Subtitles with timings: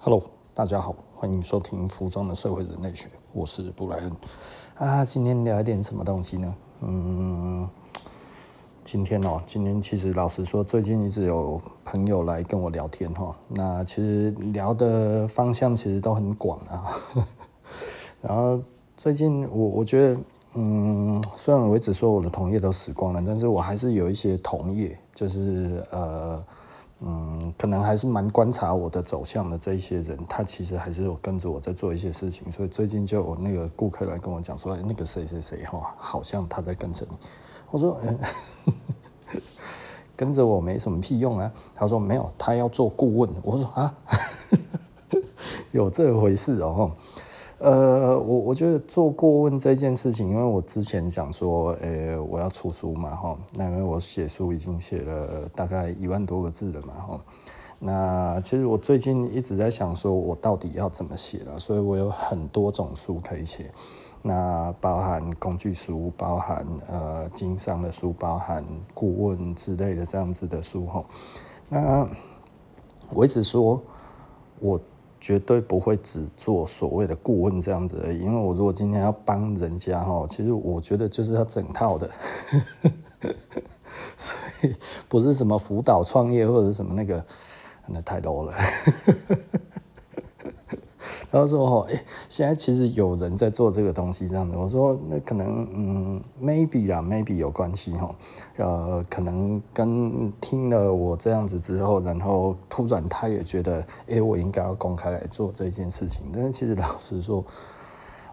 [0.00, 0.22] Hello，
[0.54, 4.12] 大家好，欢迎收听服装的社会人类学，我是布莱恩
[4.76, 5.04] 啊。
[5.04, 6.54] 今天聊一点什么东西呢？
[6.82, 7.68] 嗯，
[8.84, 13.34] 今天哦，今天其实老实说，最近一直有朋友来跟我聊天哈。
[13.48, 16.84] 那其实聊的方向其实都很广啊。
[18.22, 18.60] 然后
[18.96, 20.20] 最近我我觉得，
[20.54, 26.40] 嗯，虽然我一直说我的同业都死光了，但是我还是有一些同业，就是呃。
[27.00, 37.16] 嗯，可能还是蛮观察我的走向的这一些人，他其实还是有跟着我在做一些事情，所以最近就有那个顾客来跟我讲说，那个谁谁谁哈，好像他在跟着你。
[37.70, 38.18] 我说，嗯，
[40.16, 41.52] 跟着我没什么屁用啊。
[41.74, 43.30] 他说没有，他要做顾问。
[43.42, 43.94] 我说啊，
[45.70, 46.90] 有这回事哦。
[47.58, 57.20] 呃，我我觉得做顾问这件事情，因为我之前讲说，呃、我要出书嘛，哈，那因为我写书已经写了大概一万多个字了嘛，哈，
[57.80, 63.68] 那其实我最近一直在想说，我到底要怎么写了，所以我有很多种书可以写，
[64.22, 71.04] 那包含工具书，包含呃经商的书，包含顾问之类的这样子的书，哈，
[71.68, 72.08] 那
[73.10, 73.82] 我一直说，
[74.60, 74.80] 我。
[75.20, 82.10] 绝对不会只做所谓的顾问这样子而已，因为我如果今天要帮人家哈，其实我觉得就是要整套的，
[84.16, 84.74] 所以
[85.08, 87.24] 不是什么辅导创业或者什么那个，
[87.86, 88.54] 那太 low 了。
[91.30, 94.56] 然后说哦，哎，现在其实有人在做这个东西，这样子。
[94.56, 98.14] 我说那可能，嗯，maybe 啦，maybe 有关系哈。
[98.56, 106.22] 呃，可能跟听了我这样子之后，然后突然他也觉得，哎，我应该要公开来做这件事情。
[106.32, 107.44] 但是其实老实说，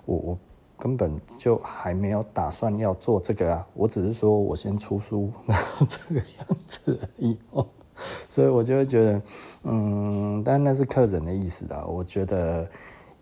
[0.05, 0.37] 我我
[0.79, 3.67] 根本就还没有打算要做这个啊。
[3.73, 7.67] 我只是说我先出书，然 后这个样子而已哦。
[8.27, 9.19] 所以我就会觉得，
[9.63, 11.83] 嗯，但那是客人的意思啦。
[11.87, 12.67] 我觉得，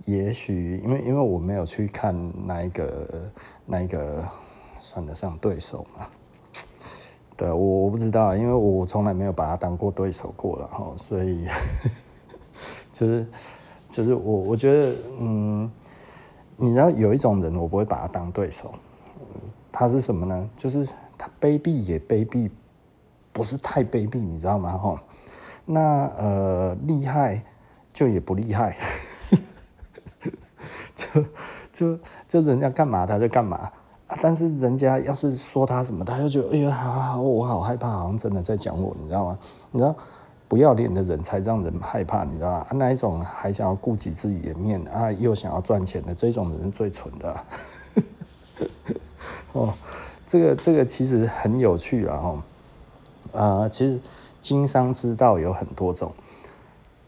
[0.05, 2.15] 也许因为因为我没有去看
[2.47, 3.31] 那一个
[3.65, 4.27] 那一个
[4.79, 6.07] 算得上对手嘛，
[7.37, 10.91] 对，我我不知道，因为我从来没有把他当过对手过了哈。
[10.97, 11.45] 所以，
[12.91, 13.27] 就是
[13.89, 15.71] 就是我我觉得，嗯，
[16.57, 18.73] 你知道有一种人，我不会把他当对手，
[19.71, 20.49] 他是什么呢？
[20.55, 20.83] 就是
[21.17, 22.49] 他卑鄙也卑鄙。
[23.33, 24.77] 不是太卑鄙，你知道吗？
[24.77, 25.03] 哈，
[25.65, 27.43] 那呃厉害
[27.91, 28.77] 就也不厉害，
[30.95, 31.25] 就
[31.73, 33.69] 就就人家干嘛他就干嘛！
[34.21, 39.39] 但是人家要是说他什么，他就觉得哎呀，好好好，我好害怕，好像真的在讲我，你知道吗？
[39.71, 39.95] 你知道
[40.47, 42.67] 不要脸的人才让人害怕，你知道吗？
[42.73, 47.45] 那一种还想要顾及自己的面啊，又想要赚钱的这种人最蠢的啊。
[49.53, 49.73] 哦，
[50.27, 52.17] 这个这个其实很有趣啊！
[52.17, 52.43] 哈。
[53.33, 53.99] 呃，其实
[54.39, 56.11] 经商之道有很多种，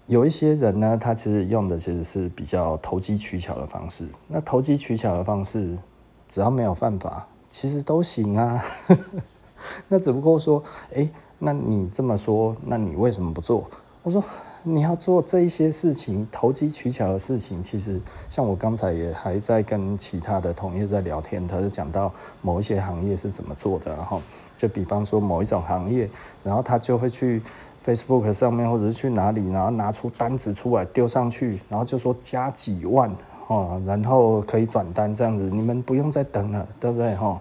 [0.07, 4.05] 有一些人呢，他其实用的其实是比较投机取巧的方式。
[4.27, 5.77] 那投机取巧的方式，
[6.27, 8.61] 只要没有犯法，其实都行啊。
[9.87, 10.61] 那只不过说，
[10.93, 11.09] 哎，
[11.39, 13.65] 那你这么说，那你为什么不做？
[14.03, 14.23] 我说。
[14.67, 22.11] 你要做这一些事情，投机取巧的事情，其实像我刚才也还在跟其他的同业在聊天，他就讲到
[22.41, 24.19] 某一些行业是怎么做的，然后
[24.57, 26.09] 就比方说某一种行业，
[26.43, 27.43] 然后他就会去
[27.85, 33.15] Facebook 上面或者是去哪里，然后拿出单子出来丢上去，然后就说加几万
[33.47, 37.39] 哦，然后可以转单这样子，你们不用再等了，对不对哈？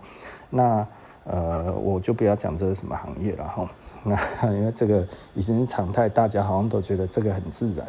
[0.51, 0.87] 那。
[1.25, 3.69] 呃，我就不要讲这是什么行业了哈。
[4.05, 7.87] 那因为这个已经是常态，大家好像都觉得这个很自然。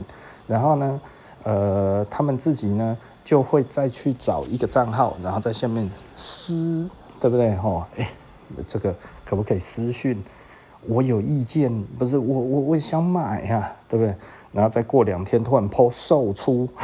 [0.47, 1.01] 然后呢，
[1.43, 7.87] 呃，他们自己呢就会再去找一个账号，然后在下面私，对不对哈？
[7.97, 8.09] 哎，
[8.65, 10.23] 这个可不可以私讯？
[10.87, 14.15] 我有意见，不是我我我想买呀、对不对？
[14.53, 16.69] 然后再过两天突然抛售出，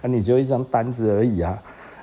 [0.00, 1.60] 啊，你就一张单子而已啊。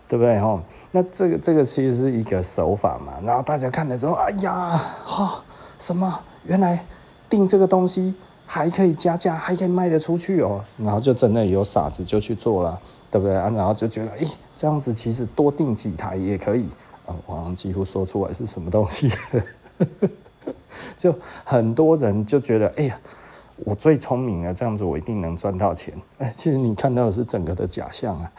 [0.08, 0.62] 对不对哈？
[0.92, 3.14] 那这个这个其实是一个手法嘛。
[3.24, 5.44] 然后大家看了之后，哎呀，哈，
[5.80, 6.20] 什么？
[6.44, 6.86] 原来
[7.30, 8.14] 订这个东西
[8.46, 10.64] 还可以加价，还可以卖得出去哦。
[10.78, 12.80] 然后就真的有傻子就去做了，
[13.10, 13.50] 对不对啊？
[13.56, 16.68] 然后就觉得，哎，这样子其实多订几台也可以。
[17.08, 19.12] 啊，我好像几乎说出来是什么东西，
[20.98, 21.14] 就
[21.44, 23.00] 很多人就觉得，哎呀，
[23.58, 25.94] 我最聪明了，这样子我一定能赚到钱。
[26.18, 28.32] 哎，其实你看到的是整个的假象啊。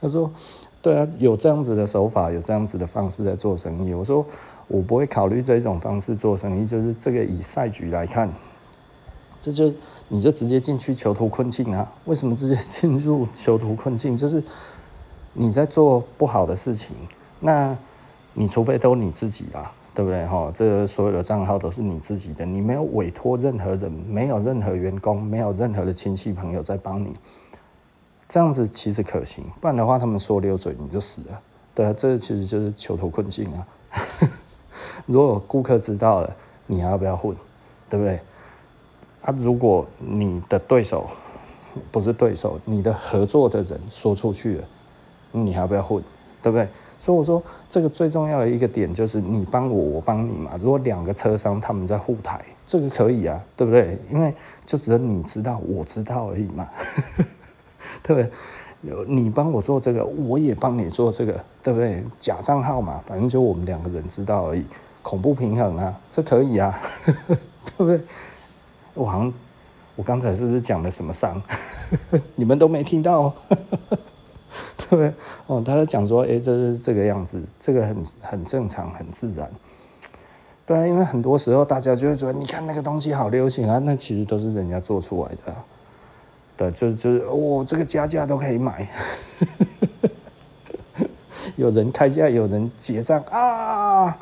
[0.00, 0.30] 他说
[0.80, 4.24] ：“对啊，有这样子的手法，有这样子的方式在做生意。”我说
[4.68, 8.30] ：“我不会考虑这种方式做生意，就是这个以赛局来看，
[9.40, 9.72] 这就
[10.08, 11.92] 你就直接进去囚徒困境啊？
[12.04, 14.16] 为什么直接进入囚徒困境？
[14.16, 14.42] 就是
[15.32, 16.94] 你在做不好的事情，
[17.40, 17.76] 那
[18.34, 20.24] 你除非都你自己啊，对不对？
[20.26, 27.14] 哈，这个所有的账号都是你自己的，你没有委托任何人，没有任何员工，没有任何的亲戚朋友在帮你，
[28.28, 29.42] 这样子其实可行。
[29.60, 31.40] 不然的话，他们说溜嘴你就死了。
[31.74, 33.66] 对啊，这其实就是囚徒困境啊。
[35.06, 36.36] 如果顾客知道了，
[36.66, 37.34] 你还要不要混？
[37.88, 38.20] 对不对？
[39.22, 41.08] 啊，如果你的对手
[41.90, 44.64] 不是对手，你的合作的人说出去了，
[45.32, 46.02] 你还要不要混？
[46.42, 46.68] 对不对？
[47.00, 50.50] 所以我说，这个最重要的一个点就是你帮我，我帮你嘛。
[50.60, 53.96] 如果两个车商他们在互台，这个可以啊，对不对？
[54.10, 54.34] 因为
[54.66, 56.68] 就只有你知道，我知道而已嘛，
[58.02, 58.30] 对不对？
[59.06, 62.04] 你帮我做这个，我也帮你做这个，对不对？
[62.20, 64.64] 假账号嘛，反正就我们两个人知道而已。
[65.02, 68.00] 恐怖平衡啊，这可以啊， 对不对？
[68.94, 69.32] 我好像
[69.96, 71.40] 我刚才是不是讲了什么伤？
[72.36, 73.32] 你们都没听到哦，
[74.76, 75.12] 对不对？
[75.46, 79.50] 哦，他在讲说，哎，这是这个样子，这个很很正常，很自然。
[80.66, 85.54] 对啊，因为很多时候大家就会说，你看那个东西好流行啊，那其实都是人家做出来的。
[86.58, 88.88] 对，就就是，哦，这个加价都可以买，
[91.54, 94.18] 有人开价，有人结账啊，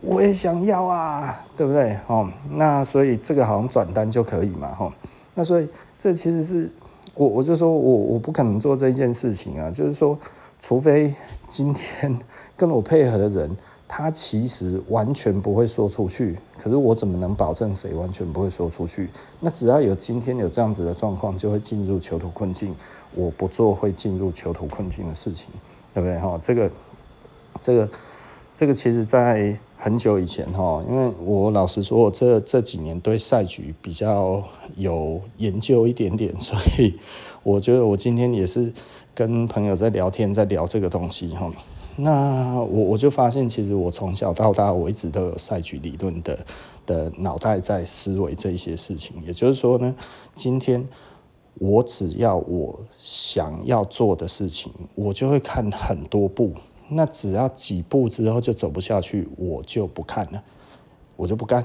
[0.00, 1.98] 我也想要啊，对不对？
[2.06, 4.90] 哦，那所以这个好像转单就可以嘛，哈，
[5.34, 5.68] 那所以
[5.98, 6.70] 这其实是
[7.14, 10.18] 我我就说我我不可能做这件事情啊，就是说，
[10.58, 11.14] 除非
[11.46, 12.18] 今天
[12.56, 13.54] 跟我配合的人。
[13.96, 19.08] 他其实完全不会说出去，可是我怎么能保证谁完全不会说出去？
[19.38, 22.74] 那只要有今天有这样子的状况，就会进入囚徒困境。
[23.14, 25.46] 我不做会进入囚徒困境的事情，
[25.94, 26.18] 对不对？
[26.18, 26.68] 哈，这个，
[27.60, 27.88] 这个，
[28.52, 34.42] 这个，其实在很久以前哈，因为我老实说，我这这几年对赛局比较
[34.74, 36.98] 有研究一点点， 所以
[37.44, 38.72] 我觉得我今天也是
[39.14, 41.48] 跟朋友在聊天，在聊这个东西哈。
[41.96, 46.38] 那我我就发现，其实我从小到大，我一直都有赛局理论的
[46.84, 49.16] 的脑袋在思维这一些事情。
[49.24, 49.94] 也就是说呢，
[50.34, 50.86] 今天
[51.54, 56.52] 我只要我想要做的事情，我就会看很多步。
[56.88, 60.42] 那只要几步之后就走不下去，我就不看了，
[61.16, 61.64] 我就不干，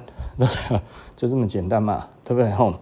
[1.15, 2.49] 就这么简单嘛，对不对？
[2.51, 2.75] 吼，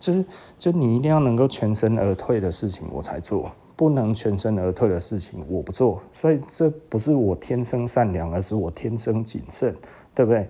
[0.00, 0.24] 就是
[0.58, 3.52] 就你一定要能够全身而退的事情，我才做。
[3.76, 6.00] 不能全身而退的事情，我不做。
[6.10, 9.76] 所以这不是我天生善良，而是我天生谨慎，
[10.14, 10.48] 对不对？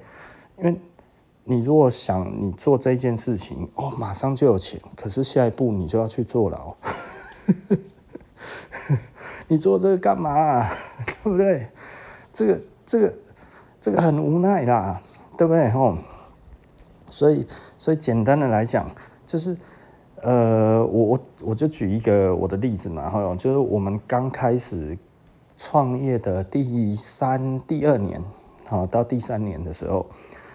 [0.59, 0.81] 因为
[1.43, 6.75] 你如果想你做这件事情，哦，马上就有钱，可是下一步你就要去坐牢。
[9.49, 10.71] 你做这个干嘛？
[11.25, 11.67] 对不对？
[12.33, 13.15] 这个这个
[13.81, 15.01] 这个很无奈啦，
[15.37, 15.69] 对不对？
[15.73, 15.99] 哦，
[17.09, 17.45] 所以
[17.77, 18.89] 所以简单的来讲，
[19.27, 19.57] 就是。
[20.27, 24.99] 呃，我我我就举一个我的例子嘛，哈，就是我们刚开始
[25.57, 28.21] 创业的第三、第二年，
[28.65, 30.05] 好到第三年的时候，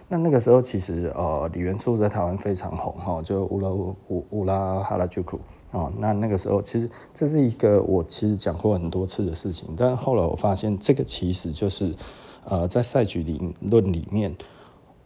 [0.10, 5.40] 那那个时候其实呃，李元素在台湾非常红，哈，就乌拉乌乌拉哈拉就库，
[5.72, 11.96] 哦，那那个时候其实这是一个我其实讲过很多次的事情，但后来我发现这个其实就是
[12.44, 14.36] 呃，在赛局理论里面。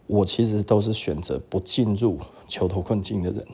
[0.06, 2.18] 我其实都是选择不进入
[2.48, 3.46] 囚徒困境的人。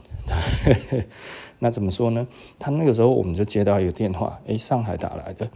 [1.58, 2.26] 那怎么说呢？
[2.58, 5.49] 他那个时候我们就接到一个电话，诶，上海打来的。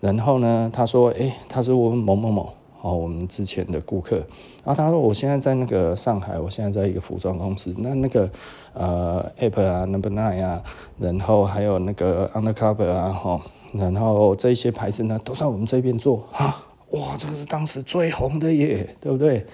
[0.00, 4.18] 然后呢，他说，诶，他是我们某某某，哦，我们之前的顾客。
[4.64, 7.74] 然后他说，我现在在那个上海，我现在在一个服装公司。
[7.78, 8.30] 那那个
[8.72, 10.62] 呃，App 啊，Number Nine 啊，
[10.98, 16.64] 然后还有那个 Undercover 啊，哈，然后这些牌子呢，都在我们这边做啊。
[16.90, 19.44] 哇，这个是当时最红的耶，对不对？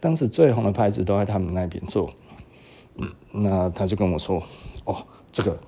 [0.00, 2.10] 当时最红的牌子都在他们那边做，
[2.96, 4.40] 嗯，那他就跟我说
[4.86, 5.58] ：“哦，这个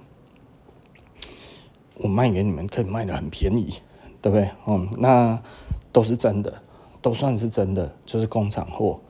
[1.97, 3.75] 我卖给你们可以卖得很便宜，
[4.23, 4.49] 对不对？
[4.67, 5.43] 嗯，那
[5.91, 6.63] 都是真的，
[7.03, 9.01] 都算是真的，就是工厂货。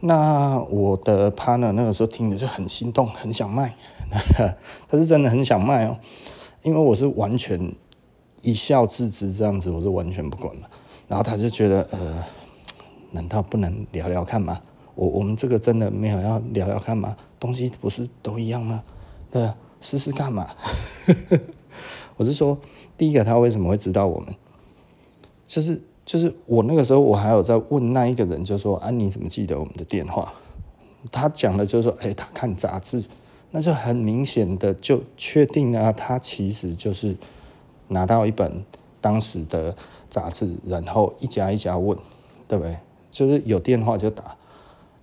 [0.00, 3.74] 那我的 partner 那个时候听着就很心动，很想卖，
[4.86, 5.96] 他是真的很想卖哦，
[6.62, 7.74] 因为我是完全
[8.42, 10.68] 一笑置之这样子，我是完全不管了。
[11.08, 12.22] 然后他就觉得，呃。”
[13.12, 14.60] 难道不能聊聊看吗？
[14.94, 17.16] 我我们这个真的没有要聊聊看吗？
[17.40, 18.82] 东西不是都一样吗？
[19.30, 19.50] 对，
[19.80, 20.46] 试试看嘛。
[22.16, 22.58] 我是说，
[22.98, 24.34] 第一个他为什么会知道我们？
[25.46, 30.32] 就是就是我那个时候我还有在问那一个人，就说啊，你怎么记得我们的电话？
[31.10, 33.02] 他讲的就是说，哎，他看杂志，
[33.50, 37.16] 那就很明显的就确定啊，他其实就是
[37.88, 38.64] 拿到一本
[39.00, 39.74] 当时的
[40.08, 41.98] 杂志，然后一家一家问，
[42.46, 42.76] 对不对？
[43.12, 44.36] 就是有电话就打，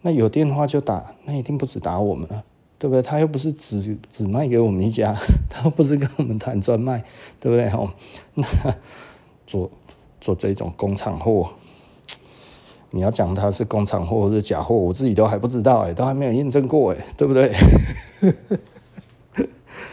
[0.01, 2.44] 那有电话就打，那一定不止打我们了，
[2.80, 3.01] 对不对？
[3.04, 5.16] 他又不是只只卖给我们一家，
[5.48, 7.06] 他又不是跟我们谈专卖，
[7.39, 7.70] 对不对？
[7.70, 7.94] 哦，
[8.34, 8.46] 那
[9.46, 9.70] 做
[10.20, 11.51] 做这种工厂货，
[12.89, 17.54] 你要讲它是工厂货或者假货，我自己都还不知道哎，都还没有验证过哎，对不对？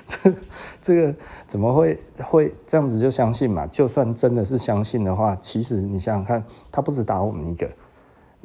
[0.07, 0.33] 这
[0.81, 1.15] 这个
[1.47, 3.67] 怎么会会这样子就相信嘛？
[3.67, 7.69] 就算真的是相信的话，其实你想想看，他不止打我们一个。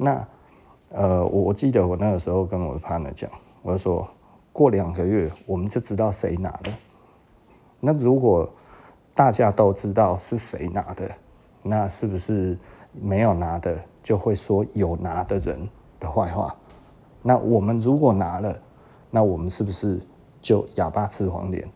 [0.02, 0.26] 那
[0.90, 3.30] 呃，我我记得我那个时候跟我的 partner 讲，
[3.62, 4.06] 我说
[4.52, 6.70] 过两个月我们就知道谁拿的。
[7.80, 8.48] 那如果
[9.14, 11.10] 大家都知道是谁拿的，
[11.62, 12.58] 那是不是
[12.92, 15.68] 没有拿的就会说有拿的人
[15.98, 16.54] 的坏话？
[17.22, 18.58] 那我们如果拿了，
[19.10, 20.00] 那我们是不是
[20.40, 21.66] 就哑巴吃黄连？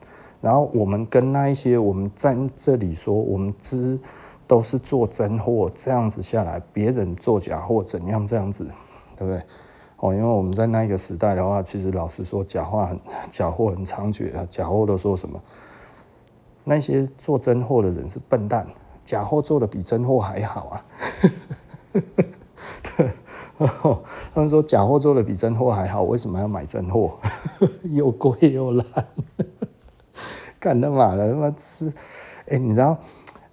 [0.41, 3.99] 然后我们跟那一些我们在这里说我们知
[4.47, 8.65] 都是做真货，这样子下来，别人做假货怎样这样子，
[9.17, 9.43] 对不对？
[9.99, 13.01] 哦，因为我们在那个时代的话，其实老实说，假话很
[13.31, 15.41] 假货很猖獗啊，假货都说什么？
[16.65, 18.67] 那些做真货的人是笨蛋，
[19.05, 20.85] 假货做的比真货还好啊！
[21.93, 23.11] 对，
[24.35, 27.19] 他们说假货做的比真货还好，为什么要买真货？
[27.91, 28.85] 又贵又烂，
[30.59, 31.91] 干他妈的他妈吃！
[32.49, 32.99] 哎，你知道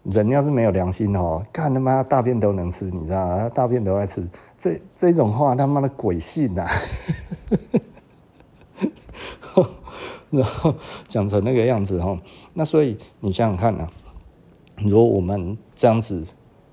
[0.04, 3.50] 人要是没有良心哦，干他妈大便都能吃，你知道吗？
[3.50, 6.68] 大便都爱吃，这这种话他妈的鬼信呐！
[10.30, 10.74] 然后
[11.08, 12.20] 讲成那个样子哈，
[12.54, 13.88] 那所以你想想看呐、
[14.78, 16.26] 如果我们这样子，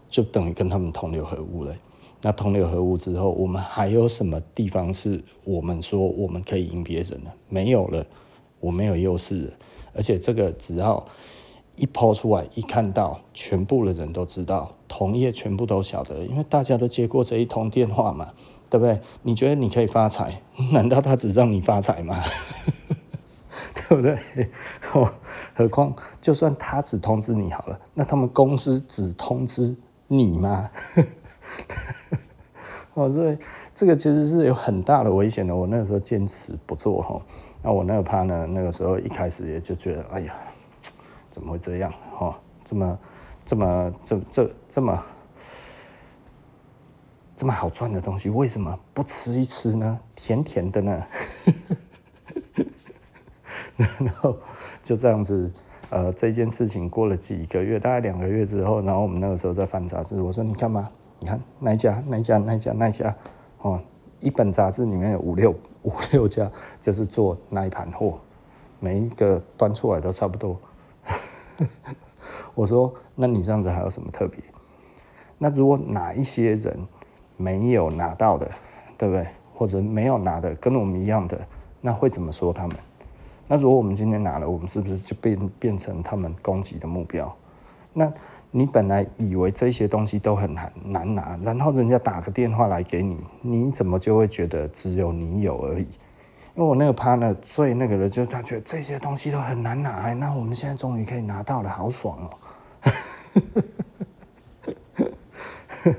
[0.08, 1.74] 就等于跟他们同流合污了。
[2.22, 7.30] 那同流合污之后，我们还有什么地方是我们说我们可以赢别人的？
[7.48, 8.04] 没有了，
[8.58, 9.52] 我没有优势。
[9.94, 11.06] 而且这个只要
[11.80, 18.28] 一抛出来，一看到，全部的人都知道，同业全部都晓得，因为大家都接过这一通电话嘛，
[18.68, 19.00] 对不对？
[19.22, 20.42] 你觉得你可以发财？
[20.72, 22.22] 难道他只让你发财吗？
[23.88, 24.18] 对不对？
[24.92, 25.10] 哦，
[25.54, 29.74] 何况就算他只通知你好了，那他们公司只通知
[30.06, 30.70] 你吗？
[32.92, 33.38] 哦，所以
[33.74, 35.56] 这个其实是有很大的危险的。
[35.56, 37.20] 我那个时候坚持不做哈，
[37.62, 40.34] 那我那个怕呢那个时候一开始也就觉得，哎呀，
[41.40, 41.90] 怎么会这样？
[42.14, 42.98] 哈，这么
[43.46, 45.02] 这么这这这么
[47.34, 49.98] 这么好赚的东西，为什么不吃一吃呢？
[50.14, 51.06] 甜甜的呢？
[53.78, 54.36] 然后
[54.82, 55.50] 就这样子，
[55.88, 63.16] 呃，这件事情过了几个月，大概两个月之后，然后我们那个时候在翻杂志，我说你看嘛，你看那家、那家、那家、那家，
[63.62, 63.80] 哦，
[64.18, 65.54] 一本杂志里面有五六
[65.84, 68.18] 五六家，就是做那一盘货，
[68.78, 70.60] 每一个端出来都差不多。
[72.54, 74.40] 我说，那你这样子还有什么特别？
[75.38, 76.78] 那如果哪一些人
[77.36, 78.50] 没有拿到的，
[78.98, 79.26] 对不对？
[79.54, 81.38] 或者没有拿的跟我们一样的，
[81.80, 82.76] 那会怎么说他们？
[83.46, 87.34] 那如果我们今天拿了，我们是不是就变变成他们攻击的目标？
[87.92, 88.12] 那
[88.50, 95.86] 你本来以为这些东西都很难难拿，然后人家打个电话来给你，你怎么就会觉得只有你有而已？
[96.60, 102.36] 因为我那个 partner 最那个的，就是他觉得这些东西都很难拿，那我们现在终于可以拿到了，好爽哦！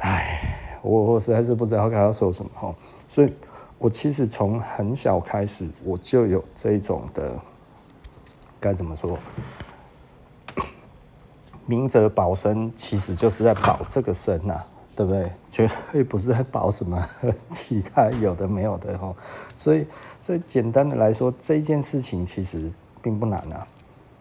[0.00, 2.74] 哎，我我实在是不知道该要说什么哈，
[3.06, 3.34] 所以。
[3.78, 7.34] 我其实从很小开始，我就有这种的，
[8.58, 9.18] 该怎么说？
[11.66, 15.30] 明哲保身，其实就是在保这个身呐、啊，对不对？
[15.50, 17.06] 绝对不是在保什么
[17.50, 19.14] 其他有的没有的哈。
[19.56, 19.86] 所以，
[20.20, 22.68] 所以简单的来说，这件事情其实
[23.00, 23.64] 并不难啊，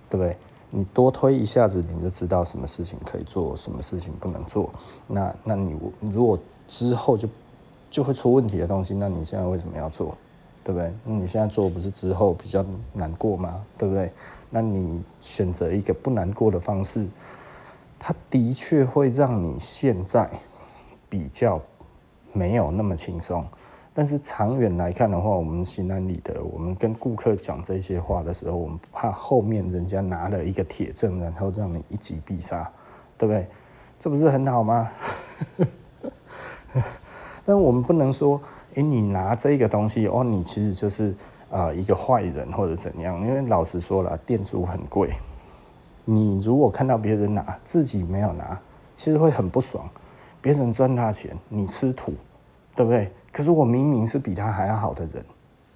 [0.09, 0.37] 对不对？
[0.69, 4.69] 你多推一下子，你就知道什么事情可以做，什么事情不能做。
[5.07, 7.27] 那，那你如果之后就。
[7.91, 10.17] 就会出问题的东西，那你现在为什么要做，
[10.65, 10.91] 对不对？
[11.05, 13.63] 那你现在做不是之后比较难过吗？
[13.77, 14.11] 对不对？
[14.49, 17.07] 那你选择一个不难过的方式，
[17.97, 20.29] 它的确会让你现在
[21.09, 21.61] 比较
[22.33, 23.45] 没有那么轻松。
[23.93, 26.43] 但是长远来看的话，我们心安理得。
[26.43, 32.69] 我们跟顾客讲这些话的时候，我们不怕后面人家拿了一个铁证，然后让你一击必杀，
[33.17, 33.47] 对不对？
[33.97, 34.91] 这不是很好吗？
[37.45, 38.41] 但我们不能说，
[38.73, 41.15] 诶，你拿这个东西哦，你其实就是、
[41.73, 43.21] 一个坏人或者怎样？
[43.25, 45.13] 因为老实说了，店主很贵。
[46.03, 48.59] 你如果看到别人拿，自己没有拿，
[48.93, 49.89] 其实会很不爽。
[50.45, 52.13] 别人赚大钱，你吃土，
[52.75, 53.11] 对不对？
[53.31, 55.25] 可是我明明是比他还要好的人，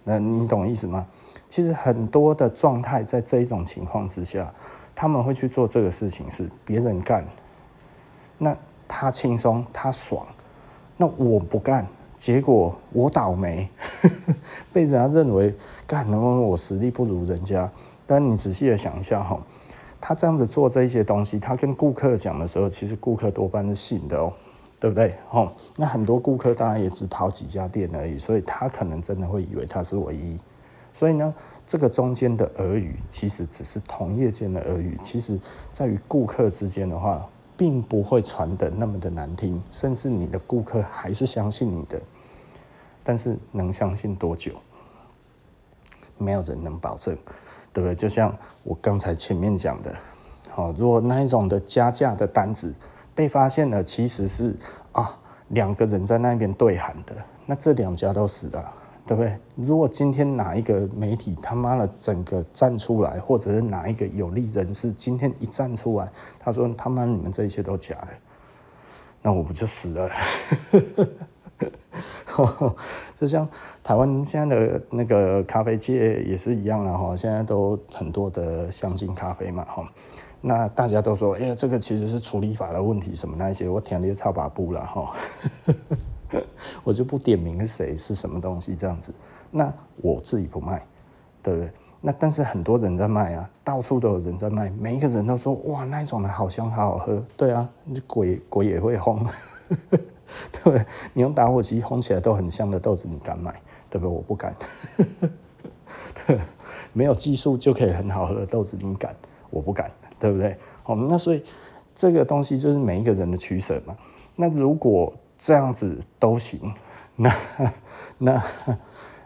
[0.03, 1.07] 那你懂意思吗？
[1.49, 4.53] 其实很多的状态在这一种情况之下，
[4.93, 7.25] 他们会去做这个事情，是别人干，
[8.37, 8.55] 那
[8.87, 10.23] 他轻松，他爽。
[10.97, 13.67] 那我不干，结果我倒霉，
[14.71, 15.51] 被人家认为
[15.87, 17.67] 干，因为我实力不如人家。
[18.05, 19.41] 但你仔细的想一下哈，
[19.99, 24.31] 他这样子做这些东西，他跟顾客讲的时候，其实顾客多半是信的哦。
[24.79, 25.13] 对不对？
[25.31, 30.37] 哦，那很多顾客当然也只跑几家店而已，所以他可能真的会以为他是唯一。
[30.93, 31.33] 所以呢，
[31.67, 35.39] 这个中间的耳语其实只是同业间的耳语，其实
[35.71, 42.01] 在于顾客之间的话，并不会传得那么的难听，甚至你的顾客还是相信你的。
[43.03, 44.53] 但是能相信多久？
[46.17, 47.15] 没有人能保证，
[47.71, 47.95] 对不对？
[47.95, 49.95] 就像我刚才前面讲的，
[50.49, 52.73] 好，如果那一种的加价的单子
[53.19, 54.55] 被发现了，其实是
[54.93, 57.13] 啊两个人在那边对喊的，
[57.45, 58.73] 那这两家都死了，
[59.05, 59.37] 对不对？
[59.57, 66.09] 如果今天哪一个媒体他妈的整个站出来，或者是哪一个有利人士今天一站出来，
[66.39, 68.07] 他说他妈你们这些都假的，
[69.21, 70.09] 那我不就死了？
[73.17, 73.45] 就像
[73.83, 79.85] 台湾现在的那个咖啡界也是一样了哈，现在都很多的香精咖啡嘛哈。
[80.41, 85.13] 那大家都说，哎呀，这个其实是处理法的问题，什么那些，我天天操把布了哈，
[86.83, 89.13] 我就不点名谁是什么东西这样子。
[89.51, 90.85] 那我自己不卖，
[91.43, 91.71] 对不对？
[92.01, 97.21] 那但是很多人在卖啊，到处都有人在卖，每一个人都说哇，那种的好香，好好喝。
[97.35, 97.69] 对啊，
[98.07, 99.27] 鬼鬼也会烘，
[99.91, 100.85] 对不对？
[101.13, 103.51] 你用打火机烘起来都很香的豆子，你敢买？
[103.89, 104.15] 对不对？
[104.15, 104.55] 我不敢。
[106.25, 106.39] 对，
[106.93, 109.13] 没有技术就可以很好喝的豆子，你敢？
[109.49, 109.91] 我不敢。
[110.19, 110.57] 对不对？
[110.83, 111.43] 好，那所以
[111.95, 113.95] 这个东西就是每一个人的取舍嘛。
[114.35, 116.73] 那如果这样子都行，
[117.15, 117.33] 那
[118.17, 118.43] 那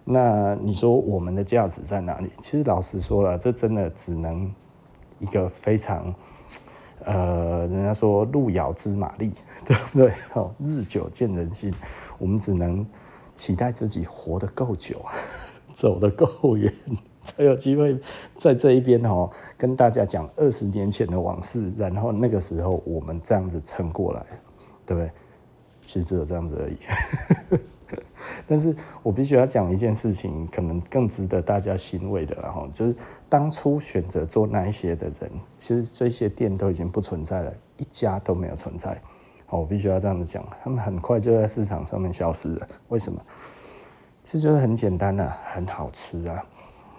[0.03, 2.29] 那你说我们的价值在哪里？
[2.41, 4.53] 其实老实说了，这真的只能
[5.19, 6.13] 一个非常
[7.05, 9.31] 呃，人家说路遥知马力，
[9.65, 10.13] 对不对？
[10.33, 11.73] 哦，日久见人心，
[12.17, 12.85] 我们只能
[13.35, 15.03] 期待自己活得够久，
[15.73, 16.73] 走得够远。
[17.25, 17.97] 才有机会
[18.37, 24.25] 在这一边哦，跟大家讲二十年前的往事，然后那个时候我们这样子撑过来，
[24.85, 25.11] 对不对？
[25.85, 27.57] 其实只有这样子而已。
[28.47, 32.95] 但是我必须要讲一件事情，可能更值得大家欣慰的，然后就是
[33.29, 38.99] 当初选择做那一些的人，其实这些店都已经不存在了，一家都没有存在。
[39.49, 42.67] 我必须要这样子讲，他们很快就在市场上面消失了。
[42.87, 43.21] 为什么？
[44.23, 46.43] 其实就是很简单啊，很好吃啊。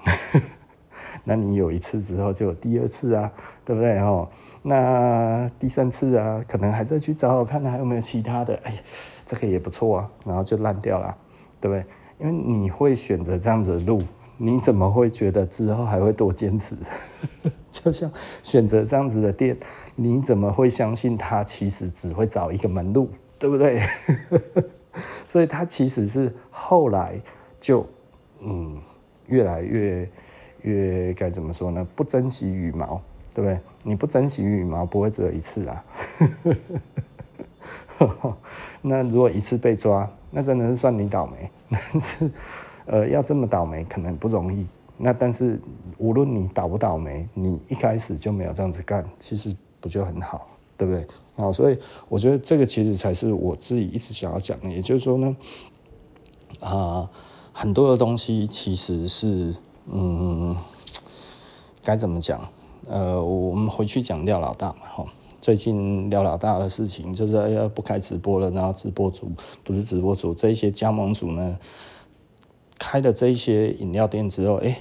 [1.25, 3.33] 那你有一次之后就有第二次啊，
[3.65, 4.29] 对不对哦？
[4.63, 8.75] 那第三次啊，可能还再去找找看还有没有其他的，哎，
[9.27, 11.17] 这个也不错啊，然后就烂掉了，
[11.61, 11.85] 对不对？
[12.19, 14.03] 因为你会选择这样子的路，
[14.37, 16.77] 你怎么会觉得之后还会多坚持？
[17.71, 18.11] 就像
[18.43, 19.57] 选择这样子的店，
[19.97, 23.83] 你怎么会相信他其实只会找一个门路，对不对？
[25.27, 27.21] 所以他其实是后来
[27.61, 27.87] 就
[28.41, 28.81] 嗯。
[29.27, 30.09] 越来越
[30.63, 31.87] 越该怎么说呢？
[31.95, 33.01] 不珍惜羽毛，
[33.33, 33.59] 对不对？
[33.83, 35.85] 你不珍惜羽毛，不会只有一次啊。
[38.83, 41.51] 那如果一次被抓，那真的是算你倒霉。
[41.71, 42.31] 但是，
[42.87, 44.67] 呃，要这么倒霉可能不容易。
[44.97, 45.59] 那但是，
[45.99, 51.07] 无论你倒不倒霉，你一开始就没有这样子干，其实不就很好，对不对？
[51.37, 54.69] 好，所以我觉得这个其实才是我自己一直想要讲的。
[54.69, 55.37] 也就是说呢，
[56.61, 57.11] 啊、
[57.57, 59.55] 很多的东西其实是，
[59.87, 60.57] 嗯，
[61.85, 62.49] 该怎么讲？
[62.89, 65.07] 呃，我们回去讲廖老大嘛，哈。
[65.41, 69.31] 最近廖老大的事情就是要不开直播了，然后直播主
[69.63, 71.57] 不是直播主，这一些加盟主呢，
[72.77, 74.75] 开了这一些饮料店之后，哎，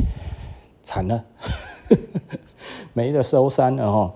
[0.81, 1.25] 惨了，
[2.93, 4.13] 没得收山了哈。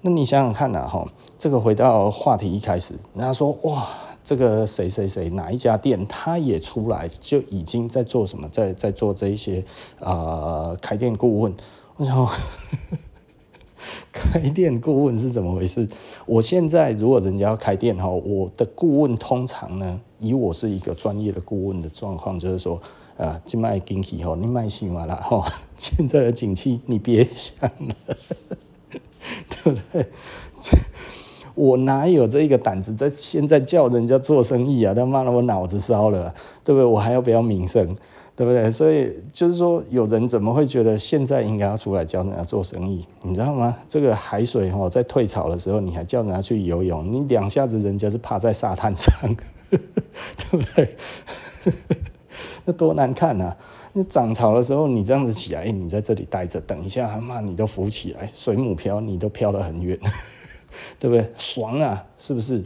[0.00, 1.06] 那你想想看呐，哈，
[1.38, 3.86] 这个回到话题一开始，人家说哇。
[4.24, 9.64] 这个谁谁谁哪一家店，他也出来就已经在做什么，在在做这一些
[10.00, 10.12] 啊、
[10.70, 11.54] 呃、开店顾问。
[11.96, 12.28] 我想
[14.12, 15.88] 开店顾问是怎么回事？
[16.24, 22.80] 我现在如果人家要开店哈，我的顾问通常呢，以我是一个专业的顾问的状况，就是说
[23.18, 27.94] 啊，今卖景气吼，你卖戏嘛啦哈， 现在的景气你别想了，
[29.50, 30.06] 对不对？
[31.54, 34.94] 我哪有这一个胆子在现在叫人家做生意啊？
[34.94, 36.34] 他妈的，我脑子烧了，
[36.64, 36.84] 对不对？
[36.84, 37.96] 我还要不要名声，
[38.34, 38.70] 对不对？
[38.70, 43.06] 所以就是说，有人怎么会觉得现在应该要出来教人家做生意？
[43.22, 43.76] 你知道吗？
[43.86, 49.12] 这个海水哈，在退潮的时候，你还叫人家去游泳，你两下子人家是趴在沙滩上，
[49.68, 49.78] 对
[50.50, 50.96] 不对？
[52.64, 53.56] 那多难看啊！
[53.92, 59.98] 那涨潮的时候，你这样子起来，你在这里待着，等一下他妈你都浮起来，水母漂你都漂得很远。
[60.98, 61.32] 对不对？
[61.38, 62.62] 爽啊，是不是？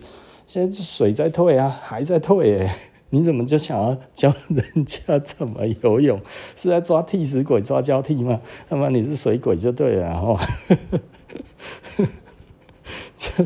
[0.47, 2.77] 现在水在退啊，还在退哎，
[3.11, 6.21] 你怎么就想要教人家怎么游泳？
[6.55, 8.41] 是在抓替死鬼、抓交替吗？
[8.69, 10.39] 那么你是水鬼就对了， 然后，
[13.17, 13.45] 就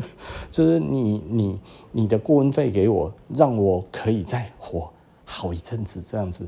[0.51, 1.59] 就是你你
[1.91, 4.91] 你的顾问费给我，让我可以再活
[5.25, 6.47] 好一阵子这样子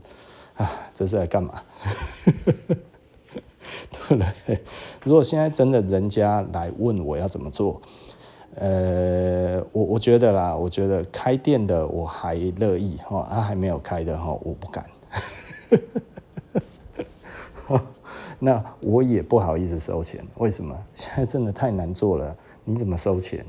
[0.55, 1.63] 啊，这是来干嘛？
[3.91, 4.59] 对不对？
[5.03, 7.81] 如果现在真的人家来问我要怎么做，
[8.55, 14.85] 呃，我我觉得啦，我觉得开店的我还乐意哈，啊还没有开的哈，我不敢。
[18.39, 20.77] 那我也不好意思收钱，为什么？
[20.93, 22.35] 现在真的太难做了，
[22.65, 23.45] 你怎么收钱？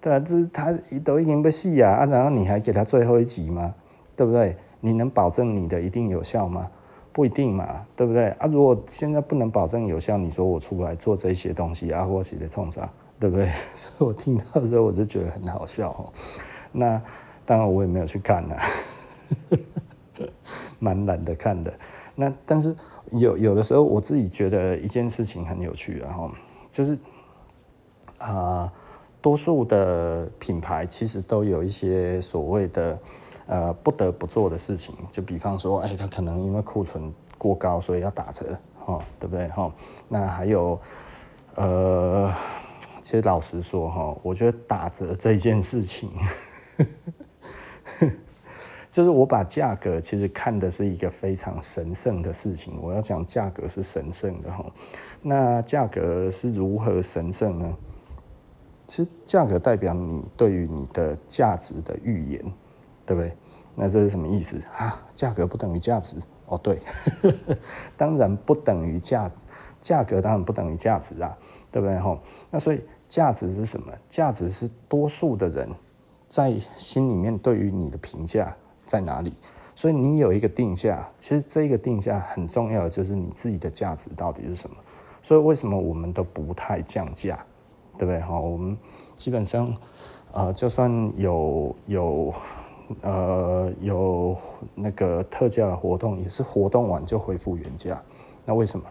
[0.00, 0.72] 对啊，这他
[1.04, 3.74] 都已经被戏啊，然后你还给他最后一集吗？
[4.16, 4.56] 对不对？
[4.80, 6.70] 你能保证你的一定有效吗？
[7.12, 8.30] 不一定嘛，对不对？
[8.30, 12.90] 啊，如果现在不能保证有效，你说我出来做这些东西啊，我写的冲啥？
[13.20, 13.52] 对不对？
[13.74, 16.12] 所以我听到的时候我就觉得很好笑。
[16.72, 17.00] 那
[17.46, 18.56] 当然我也没有去看呢，
[20.80, 21.72] 蛮懒得看的。
[22.16, 22.74] 那但是。
[23.12, 26.30] 有有的时候，我自己觉得一件事情很有趣，然后
[26.70, 26.96] 就是
[28.18, 28.72] 啊、
[29.20, 32.98] 多数的品牌其实都有一些所谓的
[33.48, 39.48] 呃不得不做的事情，就比方说，哎，他可能因为库存过高，所以要打折，哈，对不对？
[39.48, 39.68] 哈，
[40.06, 40.78] 那还有
[41.56, 42.32] 呃，
[43.02, 46.10] 其实老实说，哈，我觉得打折这件事情。
[48.90, 52.76] 就是我把价格其实看的是一个非常神圣的事情。
[52.82, 54.66] 我要讲价格是神圣的哈，
[55.22, 57.76] 那价格是如何神圣呢？
[58.88, 62.42] 其实价格代表你对于你的价值的预言，
[63.06, 63.32] 对不对？
[63.76, 65.00] 那这是什么意思啊？
[65.14, 66.16] 价格不等于价值？
[66.46, 66.80] 哦，对，
[67.96, 69.30] 当然不等于价，
[69.80, 71.38] 价格当然不等于价值啊，
[71.70, 71.96] 对不对？
[71.98, 72.18] 哈，
[72.50, 73.92] 那所以价值是什么？
[74.08, 75.68] 价值是多数的人
[76.28, 78.56] 在心里面对于你的评价。
[78.86, 79.32] 在哪里？
[79.76, 84.74] 所以你有一个定价，其实这个定价很重要的就是你自己的价值到底是什么。
[85.22, 87.38] 所以为什么我们都不太降价，
[87.96, 88.20] 对不对？
[88.20, 88.76] 哈，我们
[89.16, 89.72] 基本上，
[90.32, 92.34] 呃，就算有有
[93.02, 94.36] 呃有
[94.74, 98.02] 那个特价的活动，也是活动完就恢复原价。
[98.44, 98.84] 那为什么？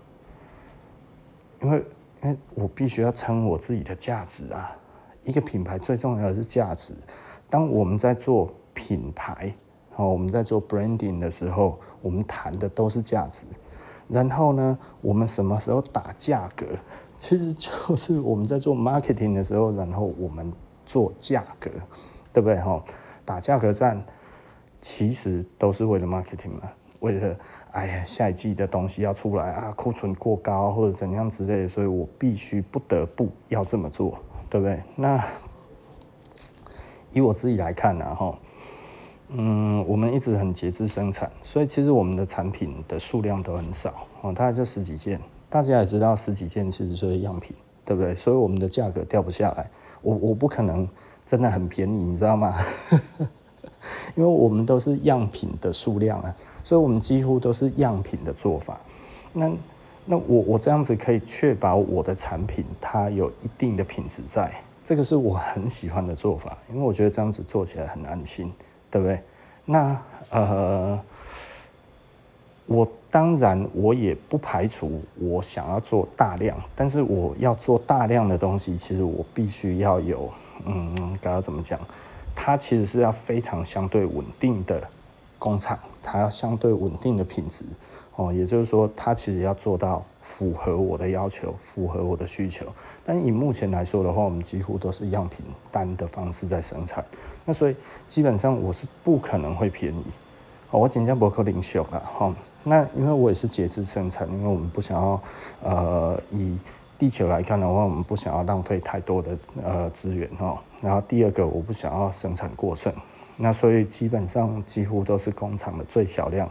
[1.62, 1.84] 因为
[2.24, 4.76] 因为我必须要撑我自己的价值啊。
[5.24, 6.94] 一个品牌最重要的是价值。
[7.50, 9.54] 当我们在做品牌。
[9.96, 13.46] 哦，我们在做 branding 的时候，我们谈的都是价值。
[14.08, 16.66] 然后呢，我们什么时候打价格？
[17.18, 20.54] 其实就是我们在做 marketing 的时候，然后我们
[20.86, 21.70] 做价格，
[22.32, 22.56] 对不对？
[22.62, 22.82] 哈，
[23.26, 24.02] 打价格战，
[24.80, 27.38] 其实都是为了 marketing 嘛，为了
[27.72, 34.18] 哎呀，下一季的东西要出来啊，库存过高或者怎样之类的，所以我必须不得不要这么做，
[34.50, 34.82] 对不对？
[34.96, 35.24] 那
[37.12, 38.38] 以我自己来看呢，哈。
[39.32, 45.22] 嗯，我们一直很节制生产，所以其实我们的产品的数量都很少哦，大概就十几件。
[45.50, 48.16] 大家也知道，十几件其实就是样品，对不对？
[48.16, 49.70] 所以我们的价格掉不下来。
[50.02, 50.90] 我我不可能
[51.26, 52.56] 真的很便宜，你知道吗？
[54.16, 58.80] 因为我们都是样品的数量啊，所以我们几乎都是样品的做法。
[59.34, 59.52] 那
[60.06, 68.52] 那我我这样子可以确保我的产品它有一定的品质在，这个是我很喜欢的做法，因为我觉得这样子做起来很安心。
[68.92, 69.22] 对不对？
[69.66, 71.00] 那呃，
[72.66, 80.28] 我当然我也不排除我想要做大量，但是我要做大量的东西，其实我必须要有，
[80.66, 81.80] 嗯，该要怎么讲？
[82.42, 84.82] 它其实是要非常相对稳定的
[85.38, 87.66] 工厂，它要相对稳定的品质
[88.16, 92.66] 哦，也就是说，它其实要做到符合我的要求，符合我的需求。
[93.06, 97.04] 但以目前来说的话，我们几乎都是样品单的方式在生产，
[97.44, 97.76] 那所以
[98.08, 100.04] 基本上我是不可能会便宜
[100.72, 102.34] 哦，我尽量不可能秀了哈。
[102.64, 105.22] 那因为我也是节制生产，因为我们不想要
[105.62, 106.58] 呃以
[107.00, 110.62] 地球来看的话，我们不想要浪费太多的呃资源哈。
[110.82, 112.94] 然后第二个，我不想要生产过剩，
[113.38, 116.48] 那所以基本上几乎都是工厂的最小量，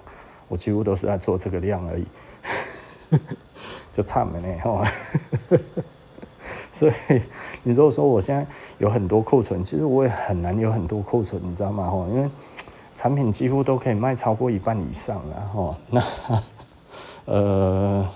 [0.49, 2.07] 我几乎都是在做这个量而已，
[3.93, 4.91] 就差没呢哈。
[6.73, 7.23] 所以，
[7.63, 8.47] 你如果说我现在
[8.79, 11.93] 有很多库存，其实我也很难有很多库存，你知道吗？
[12.11, 12.31] 因为
[12.95, 15.79] 产品几乎都可以卖超过一半以上了哈。
[15.91, 16.43] 那
[17.27, 18.09] 呃，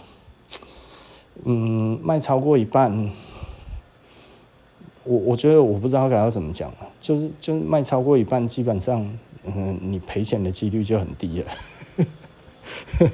[1.45, 3.11] 嗯，卖超过一半，
[5.05, 9.07] 我我觉得我不知道该要怎么讲了，就是就是卖超过一半，基本上
[9.45, 11.51] 嗯，你赔钱的几率就很低了，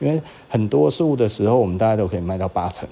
[0.00, 2.88] 因为很多数的时候，我们大家都可以卖到八成。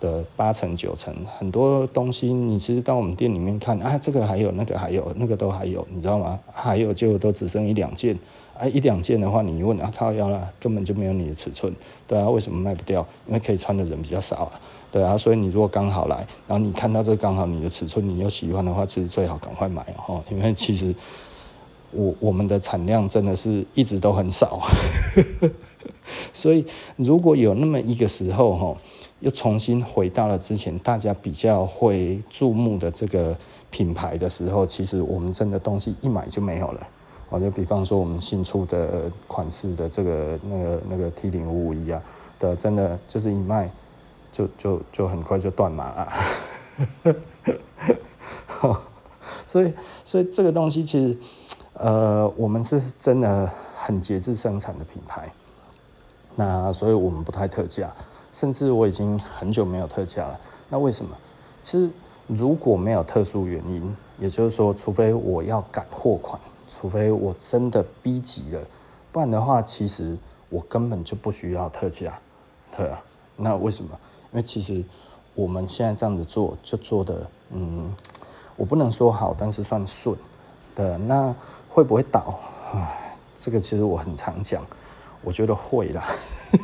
[0.00, 6.38] 的八成九成，很多东西你其实到我们店里面看啊，这个还有，那个还有，那个都还有，你知道吗？
[6.52, 8.18] 还有就都只剩一两件
[8.58, 11.74] 啊，一两件的话，你一问啊，他要了，根本就没有你的尺寸，
[12.06, 13.06] 对啊，为什么卖不掉？
[13.26, 14.60] 因为可以穿的人比较少啊，
[14.92, 20.94] 对啊，所以你如果刚好来，然后你看到这刚好你的尺寸，你又喜欢的话，其实最好赶快买哦，因为其实
[21.90, 24.60] 我我们的产量真的是一直都很少，
[26.32, 26.64] 所以
[26.96, 28.76] 如果有那么一个时候哈，
[29.20, 33.36] 又重新回到了之前大家比较会注目的这个。
[33.70, 36.86] 品牌的时候，其实我们真的东西一买就没有了。
[37.34, 42.00] 我就比方说我们新出的款式的这个那个那个 T 零五五一啊
[42.38, 43.68] 的，真的就是一卖
[44.30, 46.12] 就就就很快就断码了。
[49.44, 51.18] 所以所以这个东西其实
[51.74, 55.28] 呃我们是真的很节制生产的品牌。
[56.36, 57.92] 那所以我们不太特价，
[58.32, 60.40] 甚至我已经很久没有特价了。
[60.68, 61.16] 那为什么？
[61.62, 61.90] 其实。
[62.26, 68.60] 如果没有特殊原因，也就是说，除非我要赶货款，除非我真的逼急了，
[69.12, 70.16] 不然的话，其实
[70.48, 72.18] 我根本就不需要特价，
[72.76, 73.02] 对啊。
[73.36, 73.98] 那为什么？
[74.32, 74.84] 因为其实
[75.34, 77.92] 我们现在这样子做，就做的，嗯，
[78.56, 80.16] 我不能说好，但是算顺
[80.74, 80.96] 的。
[80.98, 81.34] 那
[81.68, 82.38] 会不会倒？
[83.36, 84.64] 这个其实我很常讲，
[85.22, 86.04] 我觉得会啦。